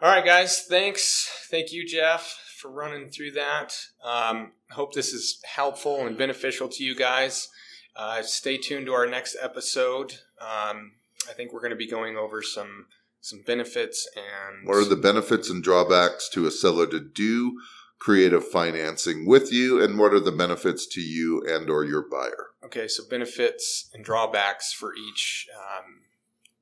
All 0.00 0.08
right, 0.08 0.24
guys. 0.24 0.62
Thanks. 0.68 1.28
Thank 1.50 1.72
you, 1.72 1.86
Jeff, 1.86 2.38
for 2.58 2.70
running 2.70 3.08
through 3.08 3.32
that. 3.32 3.76
Um, 4.04 4.52
hope 4.70 4.94
this 4.94 5.12
is 5.12 5.40
helpful 5.44 6.06
and 6.06 6.18
beneficial 6.18 6.68
to 6.68 6.84
you 6.84 6.94
guys. 6.94 7.48
Uh, 7.94 8.22
stay 8.22 8.56
tuned 8.56 8.86
to 8.86 8.92
our 8.92 9.06
next 9.06 9.36
episode. 9.40 10.18
Um, 10.40 10.92
I 11.28 11.32
think 11.34 11.52
we're 11.52 11.60
going 11.60 11.70
to 11.70 11.76
be 11.76 11.88
going 11.88 12.16
over 12.16 12.42
some 12.42 12.86
some 13.20 13.40
benefits 13.46 14.08
and 14.16 14.66
What 14.66 14.78
are 14.78 14.84
the 14.84 14.96
benefits 14.96 15.48
and 15.48 15.62
drawbacks 15.62 16.28
to 16.30 16.44
a 16.46 16.50
seller 16.50 16.88
to 16.88 16.98
do 16.98 17.60
creative 18.00 18.44
financing 18.44 19.26
with 19.26 19.52
you, 19.52 19.80
and 19.80 19.96
what 19.96 20.12
are 20.12 20.18
the 20.18 20.32
benefits 20.32 20.86
to 20.88 21.00
you 21.00 21.40
and 21.46 21.70
or 21.70 21.84
your 21.84 22.02
buyer? 22.02 22.48
Okay, 22.64 22.88
so 22.88 23.04
benefits 23.08 23.88
and 23.94 24.04
drawbacks 24.04 24.72
for 24.72 24.92
each 24.96 25.48
um, 25.56 26.00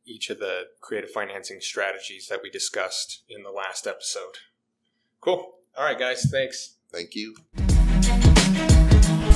each 0.05 0.28
of 0.28 0.39
the 0.39 0.64
creative 0.81 1.11
financing 1.11 1.61
strategies 1.62 2.28
that 2.28 2.41
we 2.43 2.51
discussed 2.51 3.22
in 3.28 3.43
the 3.43 3.51
last 3.51 3.87
episode. 3.87 4.39
Cool. 5.22 5.55
All 5.78 5.85
right, 5.85 5.99
guys. 5.99 6.28
Thanks. 6.31 6.74
Thank 6.93 7.14
you. 7.14 7.37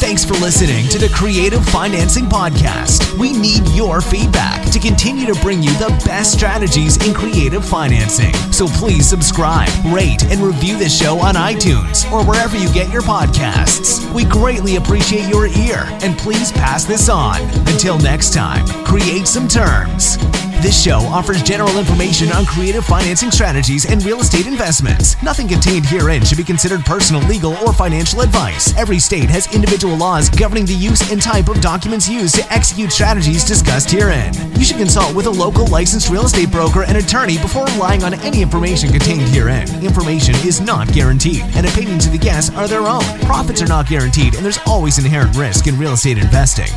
Thanks 0.04 0.22
for 0.22 0.34
listening 0.34 0.86
to 0.88 0.98
the 0.98 1.08
Creative 1.08 1.64
Financing 1.64 2.26
Podcast. 2.26 3.03
We 3.18 3.32
need 3.32 3.68
your 3.68 4.00
feedback 4.00 4.70
to 4.72 4.78
continue 4.78 5.26
to 5.32 5.40
bring 5.40 5.62
you 5.62 5.70
the 5.74 5.88
best 6.04 6.32
strategies 6.32 6.96
in 7.06 7.14
creative 7.14 7.64
financing. 7.64 8.34
So 8.52 8.66
please 8.66 9.08
subscribe, 9.08 9.70
rate, 9.86 10.24
and 10.24 10.40
review 10.40 10.76
the 10.78 10.88
show 10.88 11.18
on 11.20 11.34
iTunes 11.34 12.10
or 12.10 12.24
wherever 12.24 12.56
you 12.56 12.72
get 12.72 12.92
your 12.92 13.02
podcasts. 13.02 14.12
We 14.12 14.24
greatly 14.24 14.76
appreciate 14.76 15.28
your 15.28 15.46
ear 15.46 15.86
and 16.02 16.18
please 16.18 16.50
pass 16.50 16.84
this 16.84 17.08
on. 17.08 17.40
Until 17.68 17.98
next 17.98 18.32
time, 18.32 18.66
create 18.84 19.28
some 19.28 19.46
terms. 19.46 20.18
This 20.64 20.82
show 20.82 21.00
offers 21.00 21.42
general 21.42 21.76
information 21.76 22.32
on 22.32 22.46
creative 22.46 22.86
financing 22.86 23.30
strategies 23.30 23.84
and 23.84 24.02
real 24.02 24.20
estate 24.20 24.46
investments. 24.46 25.22
Nothing 25.22 25.46
contained 25.46 25.84
herein 25.84 26.24
should 26.24 26.38
be 26.38 26.44
considered 26.44 26.86
personal, 26.86 27.20
legal, 27.28 27.54
or 27.58 27.74
financial 27.74 28.22
advice. 28.22 28.74
Every 28.78 28.98
state 28.98 29.28
has 29.28 29.54
individual 29.54 29.94
laws 29.94 30.30
governing 30.30 30.64
the 30.64 30.72
use 30.72 31.12
and 31.12 31.20
type 31.20 31.50
of 31.50 31.60
documents 31.60 32.08
used 32.08 32.36
to 32.36 32.50
execute 32.50 32.90
strategies 33.04 33.44
discussed 33.44 33.90
herein. 33.90 34.32
You 34.56 34.64
should 34.64 34.78
consult 34.78 35.14
with 35.14 35.26
a 35.26 35.30
local 35.30 35.66
licensed 35.66 36.08
real 36.08 36.24
estate 36.24 36.50
broker 36.50 36.84
and 36.84 36.96
attorney 36.96 37.36
before 37.36 37.66
relying 37.66 38.02
on 38.02 38.14
any 38.20 38.40
information 38.40 38.90
contained 38.90 39.28
herein. 39.28 39.68
Information 39.84 40.34
is 40.36 40.62
not 40.62 40.90
guaranteed, 40.90 41.42
and 41.54 41.66
opinions 41.66 42.06
of 42.06 42.12
the 42.12 42.18
guests 42.18 42.48
are 42.56 42.66
their 42.66 42.86
own. 42.86 43.04
Profits 43.26 43.60
are 43.60 43.66
not 43.66 43.86
guaranteed, 43.86 44.34
and 44.36 44.42
there's 44.42 44.58
always 44.66 44.96
inherent 44.96 45.36
risk 45.36 45.66
in 45.66 45.78
real 45.78 45.92
estate 45.92 46.16
investing. 46.16 46.70